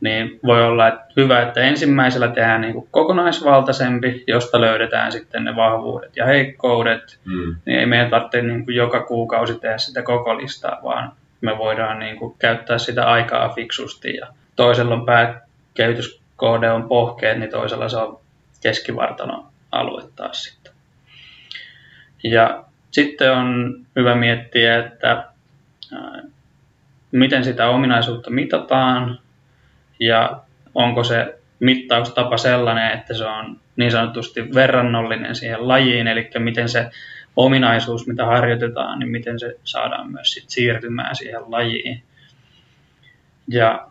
[0.00, 5.56] niin voi olla että hyvä, että ensimmäisellä tehdään niin kuin kokonaisvaltaisempi, josta löydetään sitten ne
[5.56, 7.18] vahvuudet ja heikkoudet.
[7.24, 7.56] Mm.
[7.66, 11.98] Niin ei meidän tarvitse niin kuin joka kuukausi tehdä sitä koko listaa, vaan me voidaan
[11.98, 14.16] niin kuin käyttää sitä aikaa fiksusti.
[14.16, 14.26] Ja
[14.56, 18.20] toisella on pääkehityskohde on pohkeet, niin toisella se on
[18.62, 20.72] keskivartalon alue taas sitten.
[22.24, 25.24] Ja sitten on hyvä miettiä, että
[27.12, 29.18] miten sitä ominaisuutta mitataan
[30.00, 30.40] ja
[30.74, 36.90] onko se mittaustapa sellainen, että se on niin sanotusti verrannollinen siihen lajiin, eli miten se
[37.36, 42.02] ominaisuus, mitä harjoitetaan, niin miten se saadaan myös sit siirtymään siihen lajiin.
[43.48, 43.88] Ja,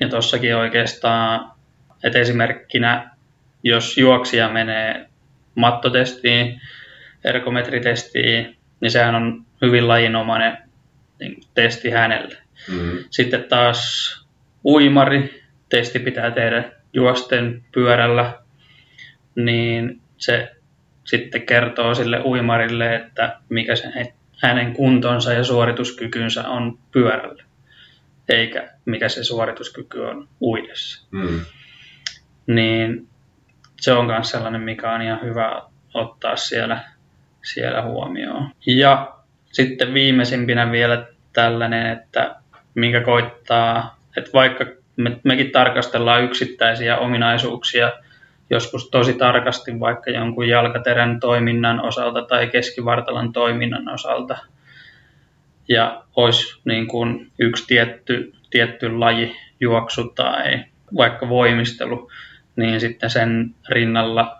[0.00, 1.50] ja tuossakin oikeastaan,
[2.04, 3.10] että esimerkkinä,
[3.62, 5.08] jos juoksija menee
[5.54, 6.60] mattotestiin,
[7.24, 10.58] ergometritestiin, niin sehän on hyvin lajinomainen
[11.20, 12.36] niin testi hänelle.
[12.68, 13.04] Mm-hmm.
[13.10, 14.10] Sitten taas
[14.64, 18.38] uimari, testi pitää tehdä juosten pyörällä,
[19.34, 20.52] niin se
[21.04, 23.88] sitten kertoo sille uimarille, että mikä se
[24.42, 27.44] hänen kuntonsa ja suorituskykynsä on pyörällä,
[28.28, 31.06] eikä mikä se suorituskyky on uidessa.
[31.10, 31.40] Mm.
[32.46, 33.08] Niin
[33.80, 35.62] se on myös sellainen, mikä on ihan hyvä
[35.94, 36.80] ottaa siellä,
[37.42, 38.50] siellä huomioon.
[38.66, 39.14] Ja
[39.52, 42.36] sitten viimeisimpinä vielä tällainen, että
[42.74, 44.66] minkä koittaa, että vaikka
[44.96, 47.92] me, mekin tarkastellaan yksittäisiä ominaisuuksia
[48.50, 54.38] joskus tosi tarkasti vaikka jonkun jalkaterän toiminnan osalta tai keskivartalon toiminnan osalta,
[55.68, 60.64] ja olisi niin kuin yksi tietty, tietty laji, juoksu tai
[60.96, 62.10] vaikka voimistelu,
[62.56, 64.38] niin sitten sen rinnalla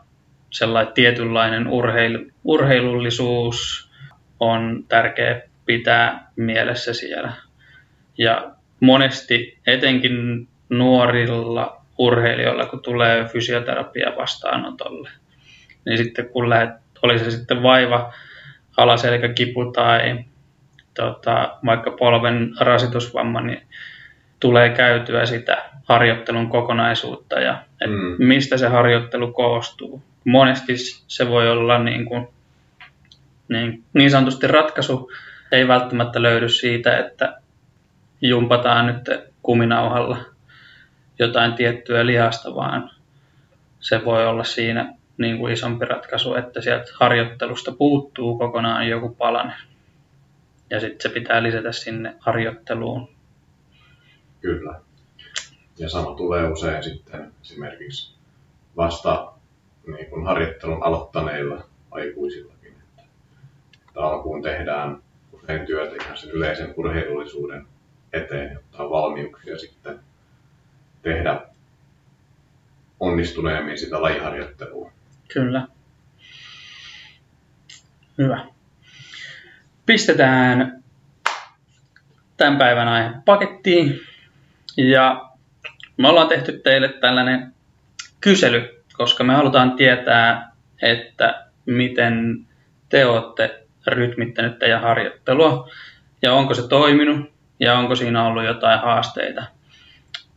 [0.51, 3.91] sellainen tietynlainen urheilu, urheilullisuus
[4.41, 7.33] on tärkeä pitää mielessä siellä.
[8.19, 8.51] Ja
[8.81, 15.11] monesti etenkin nuorilla urheilijoilla, kun tulee fysioterapia vastaanotolle,
[15.87, 18.13] niin sitten kun lähdet, oli se sitten vaiva,
[18.77, 20.25] alaselkäkipu tai
[20.95, 23.63] tota, vaikka polven rasitusvamma, niin
[24.41, 28.15] tulee käytyä sitä harjoittelun kokonaisuutta ja et Mm.
[28.19, 30.03] mistä se harjoittelu koostuu.
[30.25, 30.73] Monesti
[31.09, 32.29] se voi olla niin, kuin,
[33.49, 35.11] niin, niin sanotusti ratkaisu
[35.53, 37.41] ei välttämättä löydy siitä, että
[38.21, 40.19] jumpataan nyt kuminauhalla
[41.19, 42.91] jotain tiettyä lihasta, vaan
[43.81, 49.57] se voi olla siinä niin kuin isompi ratkaisu, että sieltä harjoittelusta puuttuu kokonaan joku palanen.
[50.71, 53.09] Ja sitten se pitää lisätä sinne harjoitteluun.
[54.41, 54.81] Kyllä.
[55.79, 58.15] Ja sama tulee usein sitten esimerkiksi
[58.77, 59.33] vasta
[59.87, 62.75] niin kuin harjoittelun aloittaneilla aikuisillakin.
[63.89, 65.03] Että alkuun tehdään
[65.51, 67.67] usein työtä ihan sen yleisen urheilullisuuden
[68.13, 70.01] eteen, jotta on valmiuksia sitten
[71.03, 71.41] tehdä
[73.01, 74.93] onnistuneemmin sitä lajiharjoittelua.
[75.33, 75.67] Kyllä.
[78.19, 78.47] Hyvä.
[79.87, 80.83] Pistetään
[82.37, 84.01] tämän päivän aihe pakettiin.
[84.77, 85.31] Ja
[85.97, 87.55] me ollaan tehty teille tällainen
[88.21, 92.47] kysely, koska me halutaan tietää, että miten
[92.89, 95.71] te olette rytmittänyt teidän harjoittelua
[96.23, 99.45] ja onko se toiminut ja onko siinä ollut jotain haasteita.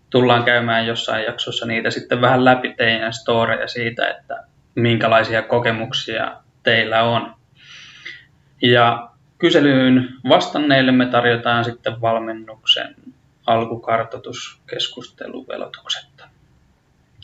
[0.09, 4.43] Tullaan käymään jossain jaksossa niitä sitten vähän läpi teidän storeja siitä, että
[4.75, 7.35] minkälaisia kokemuksia teillä on.
[8.61, 12.95] Ja kyselyyn vastanneille me tarjotaan sitten valmennuksen
[13.45, 16.27] alkukartoituskeskusteluvelotuksetta.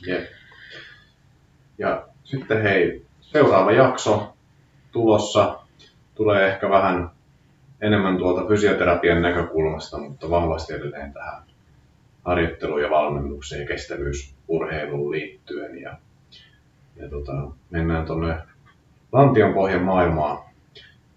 [0.08, 0.32] Jep.
[1.78, 4.38] Ja sitten hei, seuraava jakso
[4.92, 5.59] tulossa
[6.20, 7.10] tulee ehkä vähän
[7.82, 11.44] enemmän tuolta fysioterapian näkökulmasta, mutta vahvasti edelleen tähän
[12.26, 15.82] harjoitteluun ja valmennukseen ja kestävyysurheiluun liittyen.
[15.82, 15.98] Ja,
[16.96, 17.32] ja tota,
[17.70, 18.38] mennään tuonne
[19.12, 20.44] lantionpohjan maailmaan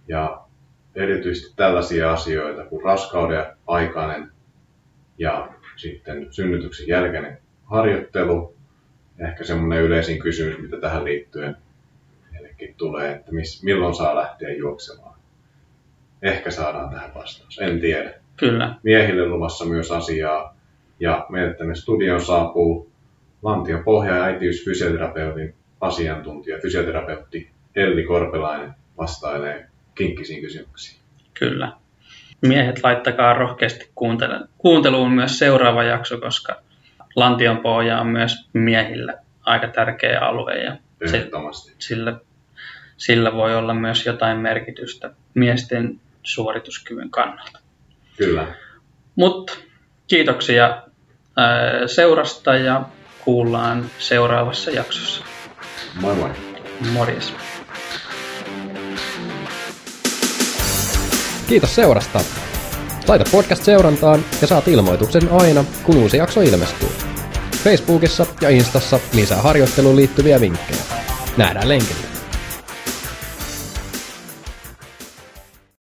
[0.09, 0.45] ja
[0.95, 4.33] erityisesti tällaisia asioita kuin raskauden aikainen
[5.19, 8.55] ja sitten synnytyksen jälkeinen harjoittelu.
[9.19, 11.57] Ehkä semmoinen yleisin kysymys, mitä tähän liittyen
[12.63, 15.15] meillekin tulee, että miss, milloin saa lähteä juoksemaan.
[16.23, 18.15] Ehkä saadaan tähän vastaus, en tiedä.
[18.37, 20.57] Kyllä, Miehille luvassa myös asiaa.
[21.01, 22.91] Ja meille tänne studioon saapuu
[23.43, 31.01] Lantion pohja- ja äitiysfysioterapeutin asiantuntija, fysioterapeutti Elli Korpelainen vastailee kinkkisiin kysymyksiin.
[31.35, 31.73] kyllä.
[32.43, 33.91] Miehet, laittakaa rohkeasti
[34.59, 36.63] kuunteluun myös seuraava jakso, koska
[37.17, 40.77] lantion pohja on myös miehillä aika tärkeä alue ja
[41.79, 42.21] sillä,
[43.07, 47.59] sillä voi olla myös jotain merkitystä miesten suorituskyvyn kannalta.
[48.17, 48.47] Kyllä.
[49.17, 49.53] Mutta
[50.07, 50.83] kiitoksia
[51.87, 52.85] seurasta ja
[53.25, 55.25] kuullaan seuraavassa jaksossa.
[56.01, 56.31] Moi moi.
[56.93, 57.35] Morjes.
[61.49, 62.21] Kiitos seurasta.
[63.09, 66.89] Laita podcast seurantaan ja saat ilmoituksen aina, kun uusi jakso ilmestyy.
[67.65, 70.83] Facebookissa ja Instassa lisää harjoitteluun liittyviä vinkkejä.
[71.37, 72.12] Nähdään lenkillä.